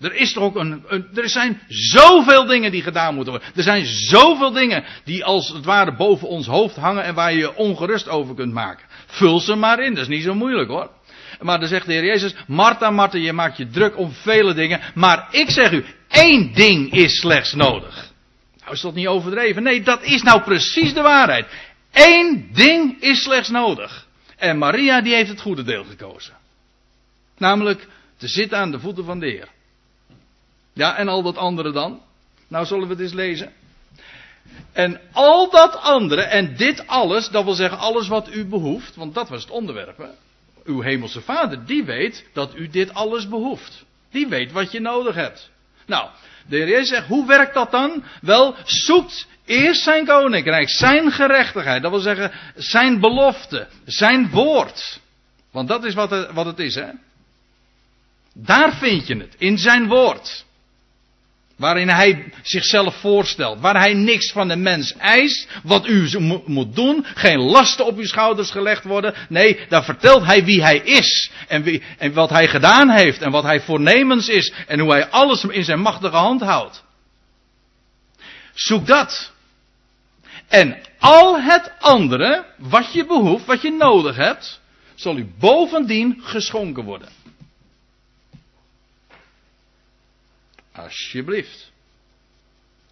[0.00, 3.52] Er is toch ook een, een, Er zijn zoveel dingen die gedaan moeten worden.
[3.56, 7.38] Er zijn zoveel dingen die als het ware boven ons hoofd hangen en waar je
[7.38, 8.86] je ongerust over kunt maken.
[9.06, 10.90] Vul ze maar in, dat is niet zo moeilijk hoor.
[11.40, 14.80] Maar dan zegt de Heer Jezus: Martha, Martha, je maakt je druk om vele dingen.
[14.94, 18.12] Maar ik zeg u, één ding is slechts nodig.
[18.60, 19.62] Nou is dat niet overdreven?
[19.62, 21.46] Nee, dat is nou precies de waarheid.
[21.92, 24.06] Eén ding is slechts nodig.
[24.36, 26.36] En Maria die heeft het goede deel gekozen.
[27.38, 29.48] Namelijk te zitten aan de voeten van de Heer.
[30.78, 32.00] Ja, en al dat andere dan?
[32.48, 33.52] Nou zullen we het eens lezen.
[34.72, 39.14] En al dat andere en dit alles, dat wil zeggen alles wat u behoeft, want
[39.14, 40.08] dat was het onderwerp.
[40.64, 43.84] Uw hemelse vader, die weet dat u dit alles behoeft.
[44.10, 45.50] Die weet wat je nodig hebt.
[45.86, 46.08] Nou,
[46.46, 48.04] de Heer zegt, hoe werkt dat dan?
[48.20, 55.00] Wel, zoekt eerst zijn koninkrijk, zijn gerechtigheid, dat wil zeggen zijn belofte, zijn woord.
[55.50, 56.88] Want dat is wat het, wat het is, hè?
[58.34, 60.46] Daar vind je het, in zijn woord.
[61.58, 63.60] Waarin hij zichzelf voorstelt.
[63.60, 65.48] Waar hij niks van de mens eist.
[65.62, 67.06] Wat u moet doen.
[67.14, 69.14] Geen lasten op uw schouders gelegd worden.
[69.28, 71.30] Nee, daar vertelt hij wie hij is.
[71.48, 73.22] En, wie, en wat hij gedaan heeft.
[73.22, 74.52] En wat hij voornemens is.
[74.66, 76.84] En hoe hij alles in zijn machtige hand houdt.
[78.54, 79.32] Zoek dat.
[80.48, 82.44] En al het andere.
[82.56, 83.44] Wat je behoeft.
[83.44, 84.60] Wat je nodig hebt.
[84.94, 87.08] Zal u bovendien geschonken worden.
[90.78, 91.72] Alsjeblieft.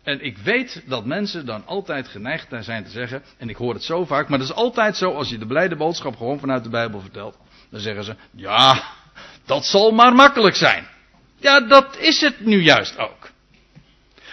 [0.03, 3.85] En ik weet dat mensen dan altijd geneigd zijn te zeggen, en ik hoor het
[3.85, 6.69] zo vaak, maar dat is altijd zo als je de blijde boodschap gewoon vanuit de
[6.69, 7.39] Bijbel vertelt.
[7.71, 8.83] Dan zeggen ze, ja,
[9.45, 10.87] dat zal maar makkelijk zijn.
[11.37, 13.31] Ja, dat is het nu juist ook.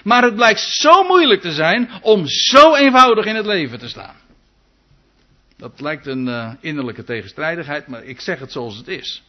[0.03, 4.15] Maar het blijkt zo moeilijk te zijn om zo eenvoudig in het leven te staan.
[5.57, 9.23] Dat lijkt een uh, innerlijke tegenstrijdigheid, maar ik zeg het zoals het is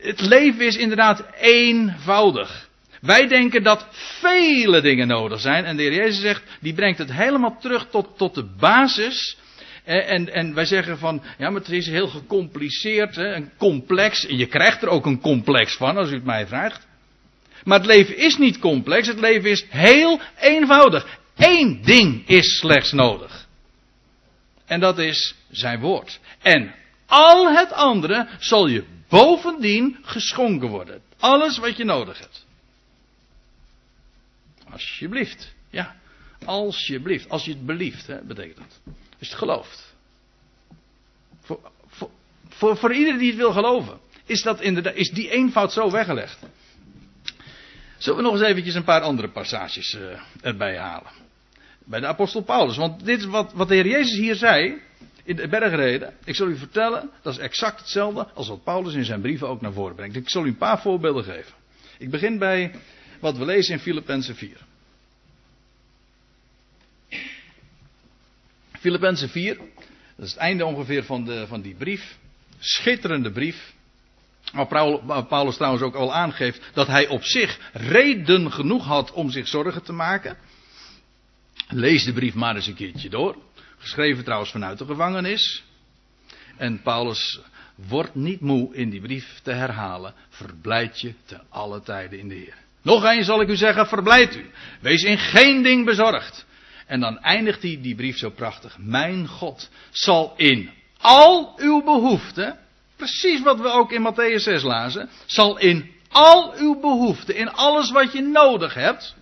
[0.00, 2.68] het leven is inderdaad eenvoudig.
[3.00, 5.64] Wij denken dat vele dingen nodig zijn.
[5.64, 9.36] En de Heer Jezus zegt, die brengt het helemaal terug tot, tot de basis.
[9.84, 14.26] En, en wij zeggen van, ja, maar het is heel gecompliceerd, hè, een complex.
[14.26, 16.88] En je krijgt er ook een complex van, als u het mij vraagt.
[17.64, 21.18] Maar het leven is niet complex, het leven is heel eenvoudig.
[21.36, 23.46] Eén ding is slechts nodig.
[24.66, 26.20] En dat is zijn woord.
[26.42, 26.74] En
[27.06, 31.02] al het andere zal je bovendien geschonken worden.
[31.18, 32.46] Alles wat je nodig hebt.
[34.70, 35.54] Alsjeblieft.
[35.70, 35.96] Ja,
[36.44, 37.28] alsjeblieft.
[37.28, 38.78] Als je het belieft, hè, betekent dat.
[38.86, 39.94] Als je het gelooft.
[41.40, 41.70] Voor,
[42.48, 43.98] voor, voor, iedereen die het wil geloven.
[44.26, 46.38] Is, dat inderdaad, is die eenvoud zo weggelegd.
[47.98, 51.12] Zullen we nog eens eventjes een paar andere passages uh, erbij halen.
[51.84, 52.76] Bij de apostel Paulus.
[52.76, 54.82] Want dit is wat, wat de Heer Jezus hier zei
[55.24, 56.14] in de bergreden.
[56.24, 59.60] Ik zal u vertellen, dat is exact hetzelfde als wat Paulus in zijn brieven ook
[59.60, 60.16] naar voren brengt.
[60.16, 61.52] Ik zal u een paar voorbeelden geven.
[61.98, 62.74] Ik begin bij
[63.20, 64.56] wat we lezen in Filippenzen 4.
[68.80, 69.56] Filippenzen 4,
[70.16, 72.18] dat is het einde ongeveer van, de, van die brief.
[72.58, 73.74] Schitterende brief.
[74.52, 79.48] Waar Paulus trouwens ook al aangeeft dat hij op zich reden genoeg had om zich
[79.48, 80.36] zorgen te maken.
[81.68, 83.36] Lees de brief maar eens een keertje door.
[83.80, 85.64] Geschreven trouwens vanuit de gevangenis.
[86.56, 87.40] En Paulus
[87.74, 90.14] wordt niet moe in die brief te herhalen.
[90.28, 92.54] Verblijd je te alle tijden in de Heer.
[92.82, 94.50] Nog eens zal ik u zeggen, verblijd u.
[94.80, 96.46] Wees in geen ding bezorgd.
[96.86, 98.78] En dan eindigt hij die brief zo prachtig.
[98.78, 100.70] Mijn God zal in
[101.00, 102.58] al uw behoeften,
[102.96, 107.90] precies wat we ook in Matthäus 6 lazen, zal in al uw behoeften, in alles
[107.90, 109.14] wat je nodig hebt,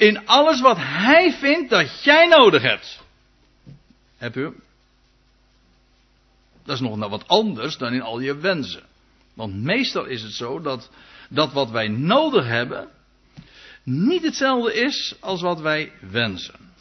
[0.00, 3.00] in alles wat hij vindt dat jij nodig hebt.
[4.16, 4.54] Heb u?
[6.64, 8.82] Dat is nog wat anders dan in al je wensen.
[9.34, 10.90] Want meestal is het zo dat,
[11.28, 12.88] dat wat wij nodig hebben
[13.82, 16.72] niet hetzelfde is als wat wij wensen.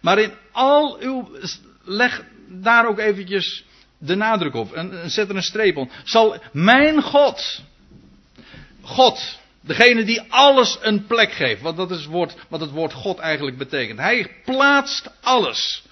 [0.00, 1.30] Maar in al uw.
[1.84, 3.64] Leg daar ook eventjes
[3.98, 4.72] de nadruk op.
[4.72, 5.92] En, zet er een streep op.
[6.04, 7.62] Zal mijn God.
[8.80, 9.40] God.
[9.62, 11.62] Degene die alles een plek geeft.
[11.62, 13.98] Wat, dat is woord, wat het woord God eigenlijk betekent.
[13.98, 15.84] Hij plaatst alles.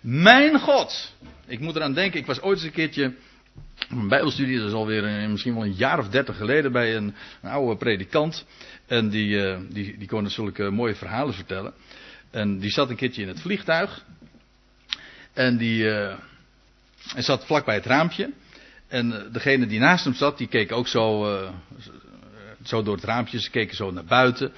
[0.00, 1.14] Mijn God.
[1.46, 2.20] Ik moet eraan denken.
[2.20, 3.14] Ik was ooit eens een keertje.
[3.88, 7.14] Een bijbelstudie, dat is alweer een, misschien wel een jaar of dertig geleden bij een,
[7.42, 8.44] oude predikant.
[8.86, 11.72] En die, uh, die, die kon zulke mooie verhalen vertellen.
[12.30, 14.04] En die zat een keertje in het vliegtuig.
[15.32, 16.14] En die uh,
[17.06, 18.32] hij zat vlak bij het raampje.
[18.88, 21.24] En degene die naast hem zat, die keek ook zo,
[22.62, 23.40] zo door het raampje.
[23.40, 24.52] Ze keken zo naar buiten.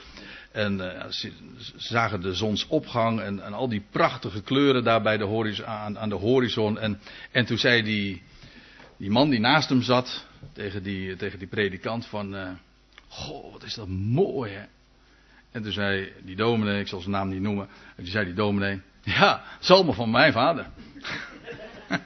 [0.53, 0.79] En
[1.11, 5.67] ze, ze, zagen de zonsopgang en, en, al die prachtige kleuren daar bij de horizon,
[5.67, 6.79] aan, aan, de horizon.
[6.79, 7.01] En,
[7.33, 8.23] en toen zei die,
[8.97, 12.59] die man die naast hem zat tegen die, tegen die predikant van...
[13.09, 14.65] Goh, wat is dat mooi hè.
[15.55, 17.69] En toen zei die dominee, ik zal zijn naam niet noemen.
[17.69, 20.67] En toen zei die dominee, ja, zal van mijn vader.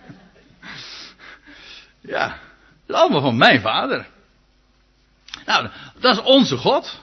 [2.01, 2.39] ja,
[2.87, 4.07] allemaal van mijn vader.
[5.49, 5.69] Nou,
[6.01, 7.01] dat is onze God.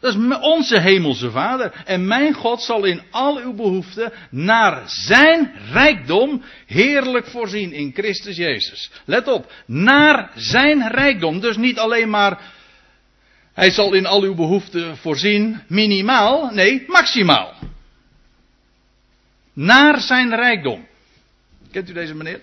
[0.00, 1.82] Dat is onze hemelse vader.
[1.84, 8.36] En mijn God zal in al uw behoeften naar zijn rijkdom heerlijk voorzien in Christus
[8.36, 8.90] Jezus.
[9.04, 11.40] Let op, naar zijn rijkdom.
[11.40, 12.40] Dus niet alleen maar
[13.54, 17.54] hij zal in al uw behoeften voorzien, minimaal, nee, maximaal.
[19.52, 20.86] Naar zijn rijkdom.
[21.70, 22.40] Kent u deze meneer?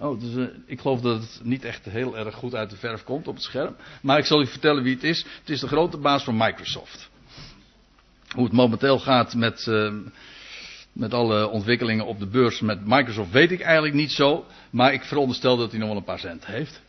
[0.00, 3.04] Oh, dus, uh, ik geloof dat het niet echt heel erg goed uit de verf
[3.04, 3.76] komt op het scherm.
[4.02, 5.24] Maar ik zal u vertellen wie het is.
[5.40, 7.10] Het is de grote baas van Microsoft.
[8.34, 9.92] Hoe het momenteel gaat met, uh,
[10.92, 14.46] met alle ontwikkelingen op de beurs met Microsoft weet ik eigenlijk niet zo.
[14.70, 16.80] Maar ik veronderstel dat hij nog wel een paar cent heeft.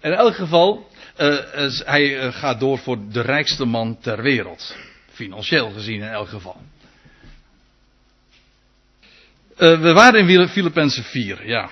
[0.00, 0.88] In elk geval,
[1.18, 1.38] uh,
[1.84, 4.76] hij gaat door voor de rijkste man ter wereld.
[5.12, 6.60] Financieel gezien in elk geval.
[9.56, 11.70] We waren in Filippenzen 4, ja.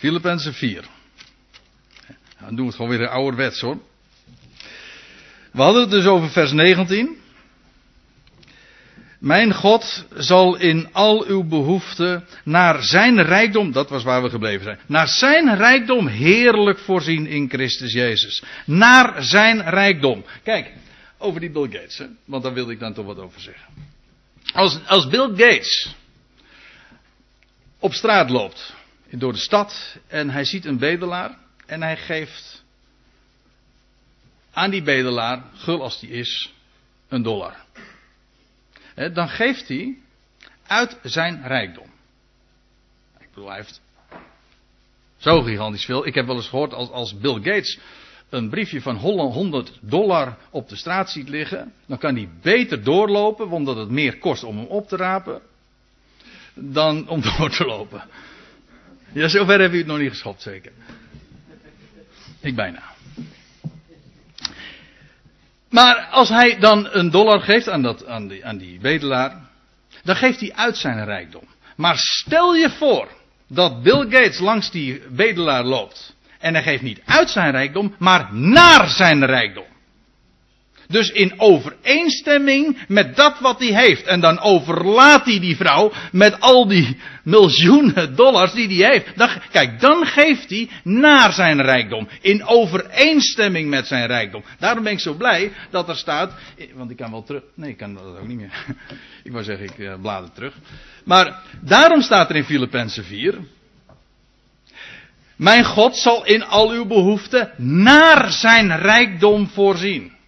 [0.00, 0.84] Filippenzen 4.
[2.40, 3.78] Dan doen we het gewoon weer ouderwets hoor.
[5.52, 7.18] We hadden het dus over vers 19.
[9.18, 14.64] Mijn God zal in al uw behoeften naar zijn rijkdom, dat was waar we gebleven
[14.64, 18.42] zijn, naar zijn rijkdom heerlijk voorzien in Christus Jezus.
[18.66, 20.24] Naar zijn rijkdom.
[20.42, 20.72] Kijk,
[21.18, 22.06] over die Bill Gates, hè?
[22.24, 23.66] want daar wilde ik dan toch wat over zeggen.
[24.52, 25.94] Als, als Bill Gates
[27.78, 28.78] op straat loopt,
[29.10, 32.64] door de stad, en hij ziet een bedelaar, en hij geeft
[34.52, 36.52] aan die bedelaar, gul als die is,
[37.08, 37.56] een dollar
[39.08, 39.96] dan geeft hij
[40.66, 41.86] uit zijn rijkdom.
[43.18, 43.80] Ik bedoel, hij heeft
[45.16, 46.06] zo gigantisch veel.
[46.06, 47.78] Ik heb wel eens gehoord als, als Bill Gates
[48.28, 53.50] een briefje van 100 dollar op de straat ziet liggen, dan kan hij beter doorlopen,
[53.50, 55.42] omdat het meer kost om hem op te rapen,
[56.54, 58.02] dan om door te lopen.
[59.12, 60.72] Ja, zover heb je het nog niet geschopt, zeker.
[62.40, 62.82] Ik bijna.
[65.70, 69.48] Maar als hij dan een dollar geeft aan, dat, aan, die, aan die bedelaar,
[70.02, 71.44] dan geeft hij uit zijn rijkdom.
[71.76, 73.08] Maar stel je voor
[73.48, 76.16] dat Bill Gates langs die bedelaar loopt.
[76.38, 79.69] En hij geeft niet uit zijn rijkdom, maar naar zijn rijkdom.
[80.90, 84.02] Dus in overeenstemming met dat wat hij heeft.
[84.02, 89.40] En dan overlaat hij die vrouw met al die miljoenen dollars die hij heeft.
[89.50, 92.08] Kijk, dan geeft hij naar zijn rijkdom.
[92.20, 94.44] In overeenstemming met zijn rijkdom.
[94.58, 96.32] Daarom ben ik zo blij dat er staat.
[96.74, 97.42] Want ik kan wel terug.
[97.54, 98.64] Nee, ik kan dat ook niet meer.
[99.24, 100.54] Ik wou zeggen, ik uh, blader terug.
[101.04, 103.38] Maar daarom staat er in Filippenzen 4.
[105.36, 110.18] Mijn God zal in al uw behoeften naar zijn rijkdom voorzien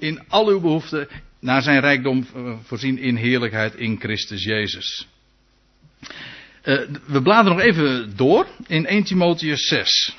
[0.00, 1.08] in al uw behoeften
[1.40, 5.08] naar zijn rijkdom eh, voorzien in heerlijkheid in Christus Jezus.
[6.64, 10.16] Uh, we bladeren nog even door in 1 Timotheus 6.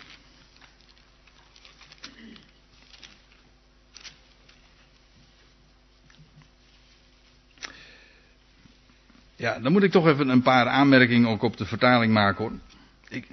[9.36, 12.54] Ja, dan moet ik toch even een paar aanmerkingen ook op de vertaling maken hoor.
[13.10, 13.28] Ik,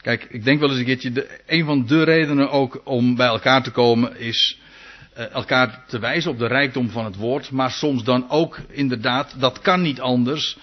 [0.00, 3.62] kijk, ik denk wel eens een keertje, een van de redenen ook om bij elkaar
[3.62, 4.70] te komen is eh,
[5.14, 9.60] elkaar te wijzen op de rijkdom van het woord, maar soms dan ook inderdaad, dat
[9.60, 10.56] kan niet anders,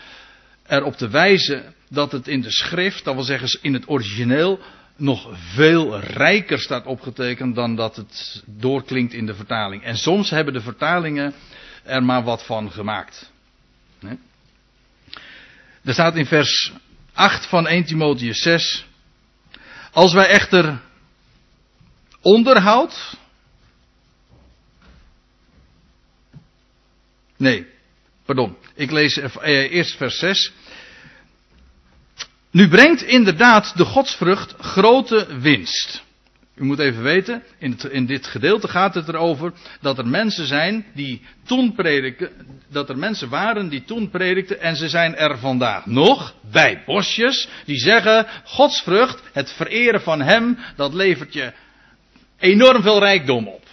[0.67, 4.59] erop te wijzen dat het in de schrift, dat wil zeggen in het origineel,
[4.95, 9.83] nog veel rijker staat opgetekend dan dat het doorklinkt in de vertaling.
[9.83, 11.33] En soms hebben de vertalingen
[11.83, 13.31] er maar wat van gemaakt.
[15.83, 16.71] Er staat in vers
[17.13, 18.85] 8 van 1 Timotheus 6.
[19.91, 20.81] Als wij echter
[22.21, 23.17] onderhoud.
[27.39, 27.65] Nee,
[28.25, 28.55] pardon.
[28.75, 30.51] Ik lees eh, eerst vers 6.
[32.51, 36.03] Nu brengt inderdaad de godsvrucht grote winst.
[36.55, 40.45] U moet even weten, in, het, in, dit gedeelte gaat het erover dat er mensen
[40.45, 42.29] zijn die toen predikten,
[42.69, 47.47] dat er mensen waren die toen predikten en ze zijn er vandaag nog bij bosjes
[47.65, 51.53] die zeggen, godsvrucht, het vereren van hem, dat levert je
[52.39, 53.68] enorm veel rijkdom op.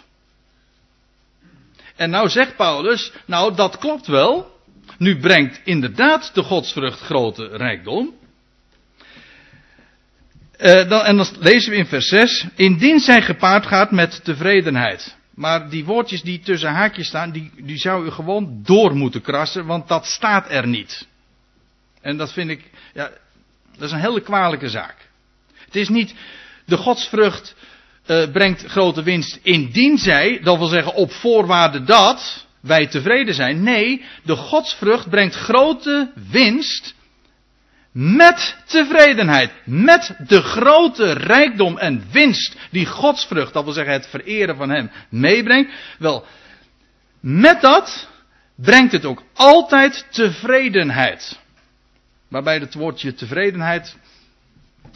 [1.97, 4.61] En nou zegt Paulus, nou dat klopt wel,
[4.99, 8.15] nu brengt inderdaad de godsvrucht grote rijkdom,
[10.59, 12.47] uh, dan, en dan lezen we in vers 6.
[12.55, 15.17] Indien zij gepaard gaat met tevredenheid.
[15.35, 19.67] Maar die woordjes die tussen haakjes staan, die, die zou u gewoon door moeten krassen,
[19.67, 21.07] want dat staat er niet.
[22.01, 23.11] En dat vind ik, ja,
[23.73, 24.97] dat is een hele kwalijke zaak.
[25.65, 26.15] Het is niet,
[26.65, 27.55] de godsvrucht
[28.07, 33.63] uh, brengt grote winst indien zij, dat wil zeggen op voorwaarde dat wij tevreden zijn.
[33.63, 36.95] Nee, de godsvrucht brengt grote winst
[37.93, 39.53] met tevredenheid.
[39.65, 44.71] Met de grote rijkdom en winst die Gods vrucht, dat wil zeggen het vereren van
[44.71, 45.73] Hem, meebrengt.
[45.99, 46.25] Wel,
[47.21, 48.09] met dat
[48.57, 51.39] brengt het ook altijd tevredenheid.
[52.29, 53.97] Waarbij het woordje tevredenheid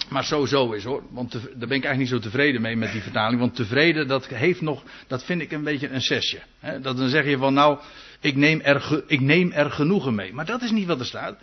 [0.09, 1.03] maar sowieso is hoor.
[1.11, 3.41] Want daar ben ik eigenlijk niet zo tevreden mee met die vertaling.
[3.41, 6.39] Want tevreden, dat heeft nog, dat vind ik een beetje een zesje.
[6.61, 7.79] Dat dan zeg je van nou,
[8.21, 10.33] ik neem, er, ik neem genoegen mee.
[10.33, 11.39] Maar dat is niet wat er staat.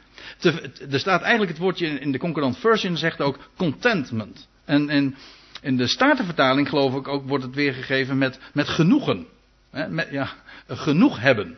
[0.89, 4.47] er staat eigenlijk het woordje in de concurrent version zegt ook contentment.
[4.65, 5.15] En, en
[5.61, 9.25] in de Statenvertaling geloof ik ook wordt het weergegeven met, met genoegen.
[9.89, 10.29] met, ja,
[10.67, 11.57] genoeg hebben.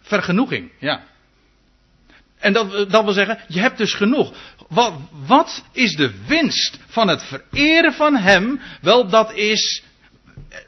[0.00, 1.04] Vergenoeging, ja.
[2.38, 4.32] En dat, dat wil zeggen, je hebt dus genoeg.
[4.68, 4.92] Wat,
[5.26, 8.60] wat is de winst van het vereren van Hem?
[8.80, 9.82] Wel, dat is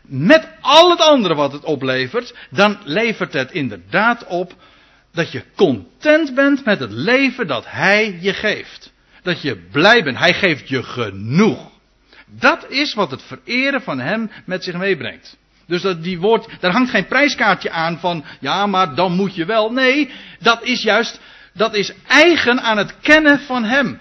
[0.02, 4.54] met al het andere wat het oplevert, dan levert het inderdaad op
[5.12, 8.92] dat je content bent met het leven dat Hij je geeft.
[9.22, 10.18] Dat je blij bent.
[10.18, 11.70] Hij geeft je genoeg.
[12.26, 15.38] Dat is wat het vereren van Hem met zich meebrengt.
[15.66, 19.44] Dus dat die woord, daar hangt geen prijskaartje aan van, ja, maar dan moet je
[19.44, 19.72] wel.
[19.72, 21.20] Nee, dat is juist
[21.53, 23.98] dat is eigen aan het kennen van Hem.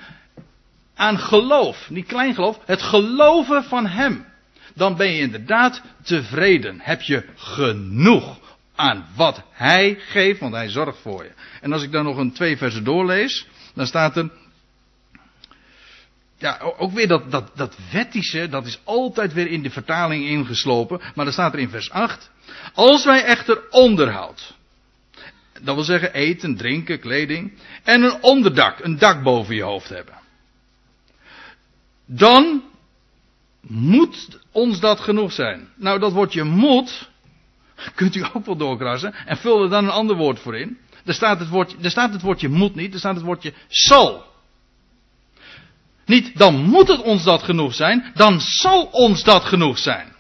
[0.96, 4.26] Aan geloof, niet klein geloof, het geloven van Hem.
[4.74, 6.80] Dan ben je inderdaad tevreden.
[6.80, 8.40] Heb je genoeg
[8.76, 11.32] aan wat Hij geeft, want Hij zorgt voor je.
[11.62, 14.30] En als ik dan nog een twee versen doorlees, dan staat er.
[16.38, 21.02] Ja, ook weer dat, dat, dat wettische, dat is altijd weer in de vertaling ingeslopen.
[21.16, 22.32] Maar dan staat er in vers 8.
[22.74, 24.58] Als wij echter onderhoud
[25.62, 27.54] dat wil zeggen eten, drinken, kleding.
[27.84, 30.18] En een onderdak, een dak boven je hoofd hebben.
[32.06, 32.64] Dan
[33.62, 35.70] moet ons dat genoeg zijn.
[35.76, 37.10] Nou, dat woordje moet,
[37.96, 39.14] kunt u ook wel doorkrassen.
[39.14, 40.78] En vul er dan een ander woord voor in.
[41.06, 44.28] Er staat, het woordje, er staat het woordje moet niet, er staat het woordje zal.
[46.06, 50.16] Niet dan moet het ons dat genoeg zijn, dan zal ons dat genoeg zijn.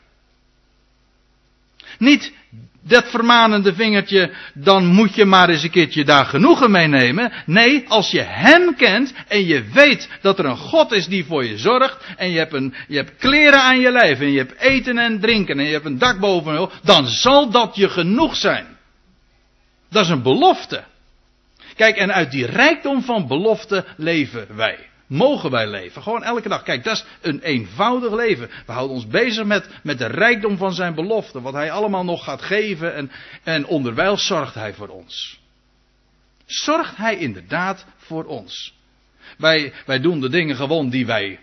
[1.99, 2.33] Niet
[2.81, 7.31] dat vermanende vingertje, dan moet je maar eens een keertje daar genoegen mee nemen.
[7.45, 11.45] Nee, als je Hem kent en je weet dat er een God is die voor
[11.45, 12.05] je zorgt.
[12.17, 15.19] En je hebt, een, je hebt kleren aan je lijf en je hebt eten en
[15.19, 18.65] drinken en je hebt een dak boven je Dan zal dat je genoeg zijn.
[19.89, 20.83] Dat is een belofte.
[21.75, 26.01] Kijk, en uit die rijkdom van belofte leven wij mogen wij leven.
[26.01, 26.63] Gewoon elke dag.
[26.63, 28.49] Kijk, dat is een eenvoudig leven.
[28.65, 31.41] We houden ons bezig met, met de rijkdom van zijn belofte.
[31.41, 32.95] Wat hij allemaal nog gaat geven.
[32.95, 33.11] En,
[33.43, 35.39] en onderwijl zorgt hij voor ons.
[36.45, 38.73] Zorgt hij inderdaad voor ons.
[39.37, 41.39] Wij, wij doen de dingen gewoon die wij.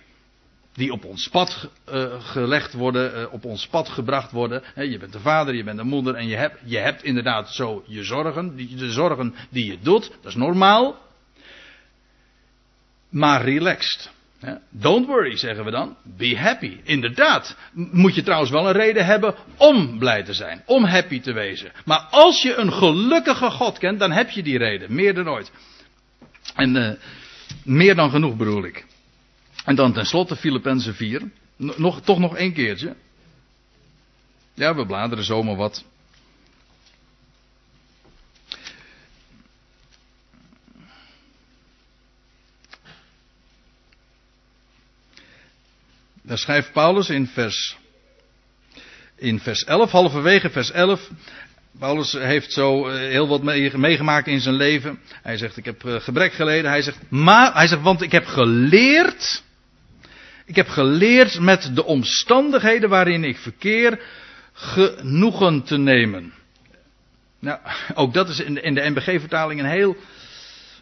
[0.72, 4.62] Die op ons pad uh, gelegd worden, uh, op ons pad gebracht worden.
[4.74, 7.84] Je bent de vader, je bent de moeder en je hebt, je hebt inderdaad zo
[7.86, 8.56] je zorgen.
[8.56, 11.04] De zorgen die je doet, dat is normaal
[13.08, 14.14] maar relaxed.
[14.70, 15.96] Don't worry, zeggen we dan.
[16.02, 16.80] Be happy.
[16.84, 17.56] Inderdaad.
[17.72, 20.62] Moet je trouwens wel een reden hebben om blij te zijn.
[20.66, 21.72] Om happy te wezen.
[21.84, 24.94] Maar als je een gelukkige God kent, dan heb je die reden.
[24.94, 25.50] Meer dan ooit.
[26.54, 26.90] En uh,
[27.64, 28.86] meer dan genoeg bedoel ik.
[29.64, 31.22] En dan tenslotte Filippenzen 4.
[31.56, 32.96] Nog, toch nog één keertje.
[34.54, 35.84] Ja, we bladeren zomaar wat.
[46.26, 47.76] Daar schrijft Paulus in vers,
[49.16, 51.10] in vers 11, halverwege vers 11.
[51.78, 53.42] Paulus heeft zo eh, heel wat
[53.76, 54.98] meegemaakt in zijn leven.
[55.22, 56.70] Hij zegt, ik heb eh, gebrek geleden.
[56.70, 59.42] Hij zegt, maar, hij zegt, want ik heb geleerd.
[60.44, 64.00] Ik heb geleerd met de omstandigheden waarin ik verkeer
[64.52, 66.32] genoegen te nemen.
[67.38, 67.58] Nou,
[67.94, 69.96] ook dat is in de, NBG-vertaling een heel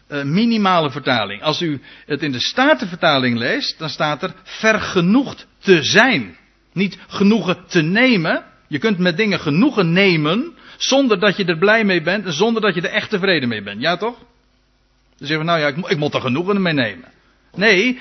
[0.09, 1.41] uh, minimale vertaling.
[1.41, 6.37] Als u het in de Statenvertaling leest, dan staat er vergenoegd te zijn.
[6.73, 8.43] Niet genoegen te nemen.
[8.67, 12.61] Je kunt met dingen genoegen nemen zonder dat je er blij mee bent en zonder
[12.61, 13.81] dat je er echt tevreden mee bent.
[13.81, 14.17] Ja toch?
[15.17, 17.09] Dan zeggen we, nou ja, ik, ik moet er genoegen mee nemen.
[17.53, 17.99] Nee,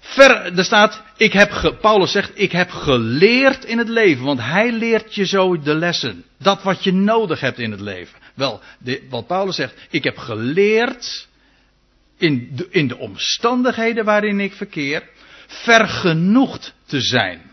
[0.00, 4.72] Ver, er staat, ik heb Paulus zegt, ik heb geleerd in het leven, want hij
[4.72, 6.24] leert je zo de lessen.
[6.38, 8.18] Dat wat je nodig hebt in het leven.
[8.34, 11.28] Wel, de, wat Paulus zegt, ik heb geleerd
[12.16, 15.08] in de, in de omstandigheden waarin ik verkeer,
[15.46, 17.50] vergenoegd te zijn.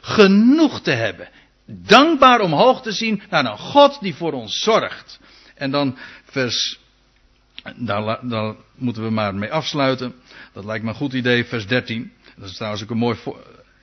[0.00, 1.28] Genoeg te hebben.
[1.66, 5.20] Dankbaar omhoog te zien naar een God die voor ons zorgt.
[5.54, 6.78] En dan vers
[7.76, 10.14] daar, daar, moeten we maar mee afsluiten.
[10.52, 12.12] Dat lijkt me een goed idee, vers 13.
[12.36, 13.18] Dat is trouwens ook een mooi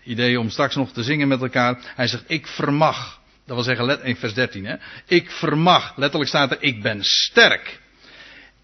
[0.04, 1.94] idee om straks nog te zingen met elkaar.
[1.96, 3.21] Hij zegt, ik vermag.
[3.46, 4.76] Dat wil zeggen, in vers 13, hè.
[5.08, 5.94] Ik vermag.
[5.96, 7.80] Letterlijk staat er, ik ben sterk.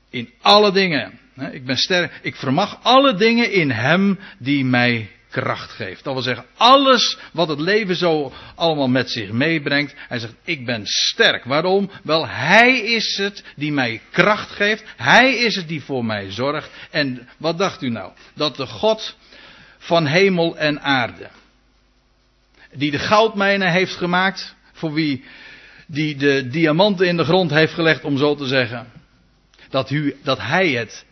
[0.09, 1.19] In alle dingen.
[1.51, 2.19] Ik ben sterk.
[2.21, 6.03] Ik vermag alle dingen in hem die mij kracht geeft.
[6.03, 9.93] Dat wil zeggen, alles wat het leven zo allemaal met zich meebrengt.
[9.97, 11.43] Hij zegt, ik ben sterk.
[11.43, 11.91] Waarom?
[12.03, 14.83] Wel, hij is het die mij kracht geeft.
[14.95, 16.69] Hij is het die voor mij zorgt.
[16.91, 18.11] En wat dacht u nou?
[18.33, 19.15] Dat de God
[19.77, 21.29] van hemel en aarde,
[22.73, 25.23] die de goudmijnen heeft gemaakt, voor wie
[25.87, 28.87] die de diamanten in de grond heeft gelegd, om zo te zeggen,
[29.69, 31.05] dat, u, dat hij het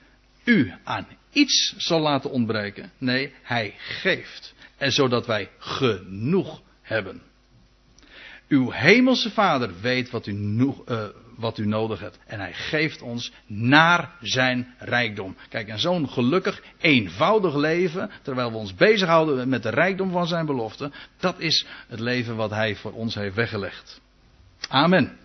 [0.44, 2.92] u aan iets zal laten ontbreken.
[2.98, 4.54] Nee, hij geeft.
[4.78, 7.22] En zodat wij genoeg hebben.
[8.48, 11.06] Uw hemelse vader weet wat u, nog, uh,
[11.38, 12.20] wat u nodig hebt.
[12.26, 15.36] En hij geeft ons naar zijn rijkdom.
[15.50, 20.46] Kijk, en zo'n gelukkig, eenvoudig leven, terwijl we ons bezighouden met de rijkdom van zijn
[20.46, 24.02] belofte, dat is het leven wat hij voor ons heeft weggelegd.
[24.68, 25.18] Amen.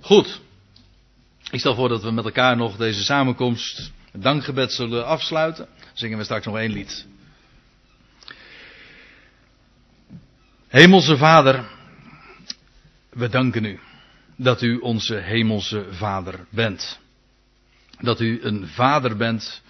[0.00, 0.40] Goed.
[1.50, 5.68] Ik stel voor dat we met elkaar nog deze samenkomst, het dankgebed zullen afsluiten.
[5.92, 7.06] Zingen we straks nog één lied.
[10.68, 11.64] Hemelse Vader,
[13.14, 13.78] we danken u
[14.36, 17.00] dat u onze Hemelse Vader bent.
[18.00, 19.62] Dat u een Vader bent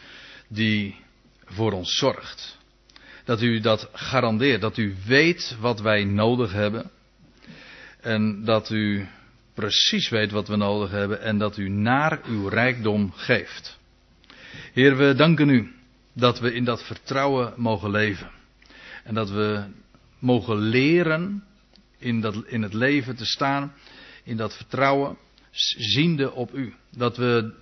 [0.49, 0.97] die
[1.45, 2.59] voor ons zorgt.
[3.25, 6.91] Dat u dat garandeert, dat u weet wat wij nodig hebben.
[8.01, 9.07] En dat u
[9.55, 13.79] precies weet wat we nodig hebben en dat u naar uw rijkdom geeft.
[14.73, 15.73] Heer, we danken u
[16.13, 18.31] dat we in dat vertrouwen mogen leven.
[19.05, 19.65] En dat we
[20.19, 21.45] mogen leren
[22.05, 23.73] in, dat, in het leven te staan,
[24.23, 25.17] in dat vertrouwen,
[25.77, 26.75] ziende op u.
[26.91, 27.55] Dat we,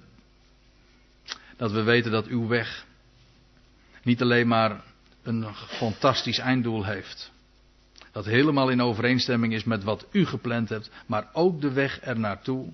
[1.57, 2.87] dat we weten dat uw weg
[4.03, 4.85] niet alleen maar
[5.23, 7.33] een fantastisch einddoel heeft,
[8.13, 12.19] dat helemaal in overeenstemming is met wat u gepland hebt, maar ook de weg er
[12.19, 12.73] naartoe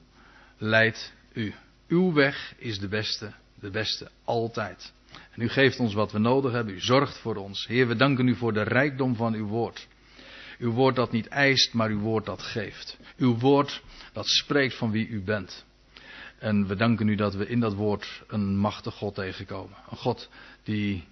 [0.58, 1.54] leidt u.
[1.88, 4.92] Uw weg is de beste, de beste altijd.
[5.30, 7.66] En u geeft ons wat we nodig hebben, u zorgt voor ons.
[7.66, 9.88] Heer, we danken u voor de rijkdom van uw woord.
[10.58, 12.98] Uw woord dat niet eist, maar uw woord dat geeft.
[13.16, 13.82] Uw woord
[14.12, 15.64] dat spreekt van wie u bent.
[16.38, 19.76] En we danken u dat we in dat woord een machtig God tegenkomen.
[19.90, 20.28] Een God
[20.62, 21.04] die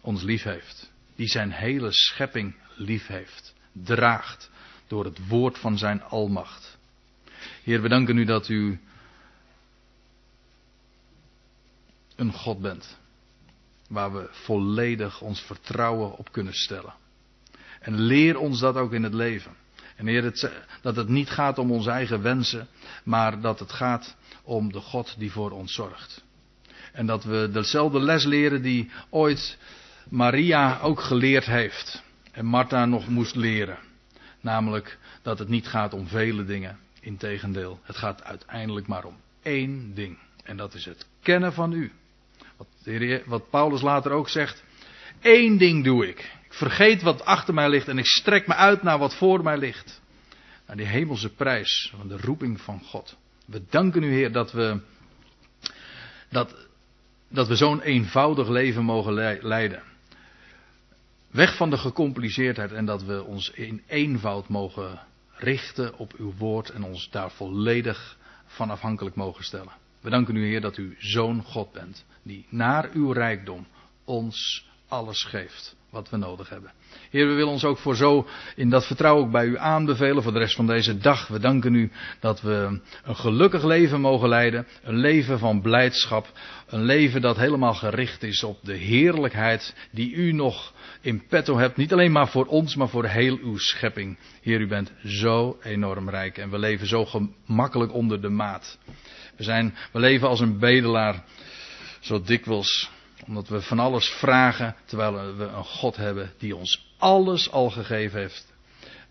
[0.00, 4.50] ons lief heeft die zijn hele schepping lief heeft, draagt
[4.86, 6.78] door het woord van zijn almacht.
[7.62, 8.80] Heer, we danken u dat u
[12.16, 12.98] een God bent,
[13.88, 16.94] waar we volledig ons vertrouwen op kunnen stellen.
[17.80, 19.52] En leer ons dat ook in het leven.
[19.96, 20.32] En
[20.82, 22.68] dat het niet gaat om onze eigen wensen,
[23.04, 26.24] maar dat het gaat om de God die voor ons zorgt.
[26.92, 29.58] En dat we dezelfde les leren die ooit
[30.08, 32.02] Maria ook geleerd heeft.
[32.32, 33.78] En Martha nog moest leren.
[34.40, 36.78] Namelijk dat het niet gaat om vele dingen.
[37.00, 40.18] Integendeel, het gaat uiteindelijk maar om één ding.
[40.44, 41.92] En dat is het kennen van u.
[42.56, 42.68] Wat,
[43.26, 44.64] wat Paulus later ook zegt.
[45.20, 46.38] Eén ding doe ik.
[46.50, 49.58] Ik vergeet wat achter mij ligt en ik strek me uit naar wat voor mij
[49.58, 50.00] ligt.
[50.66, 53.16] Naar die hemelse prijs van de roeping van God.
[53.46, 54.80] We danken u Heer dat we,
[56.28, 56.54] dat,
[57.28, 59.82] dat we zo'n eenvoudig leven mogen leiden.
[61.30, 66.70] Weg van de gecompliceerdheid en dat we ons in eenvoud mogen richten op uw woord
[66.70, 69.72] en ons daar volledig van afhankelijk mogen stellen.
[70.00, 73.66] We danken u, Heer, dat u zo'n God bent, die naar uw rijkdom
[74.04, 76.72] ons alles geeft wat we nodig hebben.
[77.10, 78.26] Heer, we willen ons ook voor zo
[78.56, 81.28] in dat vertrouwen ook bij u aanbevelen voor de rest van deze dag.
[81.28, 84.66] We danken u dat we een gelukkig leven mogen leiden.
[84.82, 86.32] Een leven van blijdschap.
[86.66, 91.76] Een leven dat helemaal gericht is op de heerlijkheid die u nog in petto hebt.
[91.76, 94.18] Niet alleen maar voor ons, maar voor heel uw schepping.
[94.42, 98.78] Heer, u bent zo enorm rijk en we leven zo gemakkelijk onder de maat.
[99.36, 101.24] We, zijn, we leven als een bedelaar
[102.00, 102.90] zo dikwijls
[103.26, 108.20] omdat we van alles vragen, terwijl we een God hebben die ons alles al gegeven
[108.20, 108.52] heeft.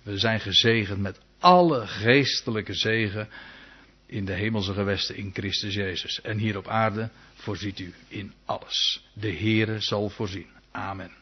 [0.03, 3.29] We zijn gezegend met alle geestelijke zegen
[4.05, 6.21] in de hemelse gewesten in Christus Jezus.
[6.21, 9.03] En hier op aarde voorziet u in alles.
[9.13, 10.47] De Heere zal voorzien.
[10.71, 11.18] Amen.